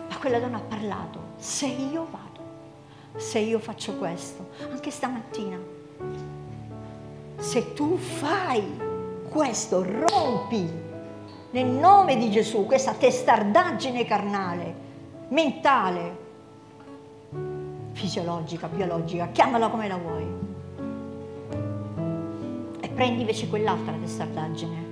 Ma 0.10 0.18
quella 0.20 0.40
donna 0.40 0.58
ha 0.58 0.62
parlato, 0.62 1.20
se 1.38 1.68
io 1.68 2.08
vado, 2.10 3.16
se 3.18 3.40
io 3.40 3.60
faccio 3.60 3.96
questo, 3.96 4.50
anche 4.72 4.92
stamattina, 4.92 5.58
se 7.38 7.74
tu 7.74 7.98
fai 7.98 8.64
questo, 9.30 9.84
rompi 9.84 10.86
nel 11.52 11.66
nome 11.66 12.18
di 12.18 12.32
Gesù 12.32 12.66
questa 12.66 12.94
testardaggine 12.94 14.06
carnale, 14.06 14.76
mentale, 15.30 16.26
fisiologica, 17.92 18.68
biologica, 18.68 19.28
chiamala 19.28 19.70
come 19.70 19.88
la 19.88 19.98
vuoi. 19.98 20.47
Prendi 22.98 23.20
invece 23.20 23.48
quell'altra 23.48 23.94
testardaggine, 23.94 24.86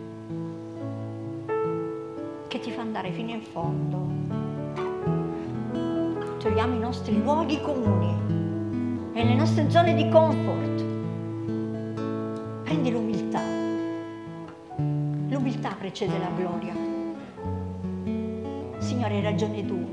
che 2.47 2.59
ti 2.59 2.69
fa 2.69 2.81
andare 2.81 3.11
fino 3.11 3.31
in 3.31 3.41
fondo. 3.41 3.97
Troviamo 6.37 6.75
i 6.75 6.77
nostri 6.77 7.19
luoghi 7.19 7.59
comuni 7.61 9.11
e 9.11 9.25
le 9.25 9.33
nostre 9.33 9.71
zone 9.71 9.95
di 9.95 10.07
comfort. 10.09 10.83
Prendi 12.65 12.91
l'umiltà. 12.91 13.41
L'umiltà 14.77 15.75
precede 15.75 16.19
la 16.19 16.29
gloria. 16.35 16.75
Signore, 18.77 19.15
hai 19.15 19.23
ragione 19.23 19.65
tu, 19.65 19.83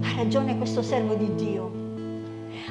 ha 0.00 0.16
ragione 0.16 0.56
questo 0.56 0.80
servo 0.80 1.12
di 1.16 1.34
Dio, 1.34 1.70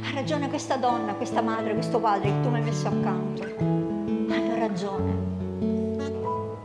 ha 0.02 0.12
ragione 0.16 0.50
questa 0.50 0.78
donna, 0.78 1.14
questa 1.14 1.44
madre, 1.44 1.76
questo 1.76 2.00
padre 2.00 2.32
che 2.32 2.40
tu 2.42 2.50
mi 2.50 2.56
hai 2.56 2.64
messo 2.64 2.88
accanto. 2.88 3.81
Ragione 4.72 5.14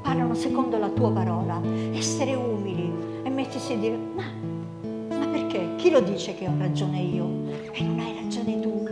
parlano 0.00 0.34
secondo 0.34 0.78
la 0.78 0.88
tua 0.90 1.11
parola, 1.11 1.61
essere 1.92 2.36
umili 2.36 2.88
e 3.24 3.30
mettersi 3.30 3.72
a 3.72 3.78
dire, 3.78 3.96
ma, 3.96 4.22
ma 5.09 5.26
perché? 5.26 5.74
Chi 5.74 5.90
lo 5.90 5.98
dice 5.98 6.36
che 6.36 6.46
ho 6.46 6.52
ragione 6.57 7.00
io? 7.00 7.28
E 7.72 7.82
non 7.82 7.98
hai 7.98 8.14
ragione 8.22 8.61
tu. 8.61 8.88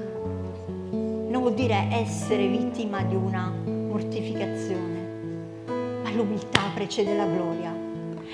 Non 1.31 1.43
vuol 1.43 1.55
dire 1.55 1.87
essere 1.91 2.49
vittima 2.49 3.05
di 3.05 3.15
una 3.15 3.53
mortificazione, 3.65 5.63
ma 6.03 6.11
l'umiltà 6.11 6.63
precede 6.75 7.17
la 7.17 7.27
gloria 7.27 7.73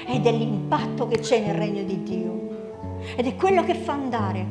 ed 0.07 0.25
è 0.25 0.33
l'impatto 0.33 1.07
che 1.09 1.19
c'è 1.19 1.45
nel 1.45 1.57
regno 1.57 1.83
di 1.83 2.03
Dio 2.03 2.49
ed 3.17 3.27
è 3.27 3.37
quello 3.37 3.65
che 3.65 3.75
fa 3.75 3.93
andare, 3.93 4.47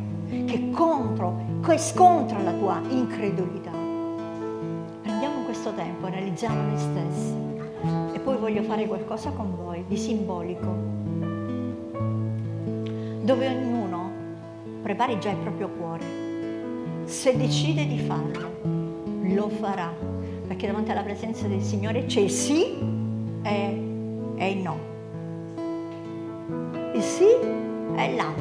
che 0.46 0.70
contro, 0.70 1.40
che 1.66 1.80
scontra 1.80 2.40
la 2.44 2.52
tua 2.52 2.80
incredulità. 2.88 3.79
Realizziamo 6.30 6.62
noi 6.62 6.78
stessi 6.78 7.34
e 8.14 8.20
poi 8.20 8.38
voglio 8.38 8.62
fare 8.62 8.86
qualcosa 8.86 9.32
con 9.32 9.56
voi 9.56 9.84
di 9.88 9.98
simbolico, 9.98 10.68
dove 13.24 13.48
ognuno 13.48 14.12
prepari 14.84 15.20
già 15.20 15.32
il 15.32 15.38
proprio 15.38 15.70
cuore. 15.70 16.06
Se 17.06 17.36
decide 17.36 17.88
di 17.88 17.98
farlo, 17.98 18.48
lo 19.24 19.50
farà, 19.50 19.92
perché 20.46 20.68
davanti 20.68 20.92
alla 20.92 21.02
presenza 21.02 21.48
del 21.48 21.64
Signore 21.64 22.06
c'è 22.06 22.20
il 22.20 22.30
sì 22.30 22.78
e, 23.42 23.82
e 24.36 24.52
il 24.52 24.58
no. 24.60 24.78
Il 26.94 27.02
sì 27.02 27.26
è 27.96 28.16
là, 28.16 28.32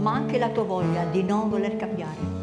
ma 0.00 0.12
anche 0.12 0.36
la 0.36 0.50
tua 0.50 0.64
voglia 0.64 1.04
di 1.04 1.22
non 1.22 1.48
voler 1.48 1.76
cambiare 1.76 2.41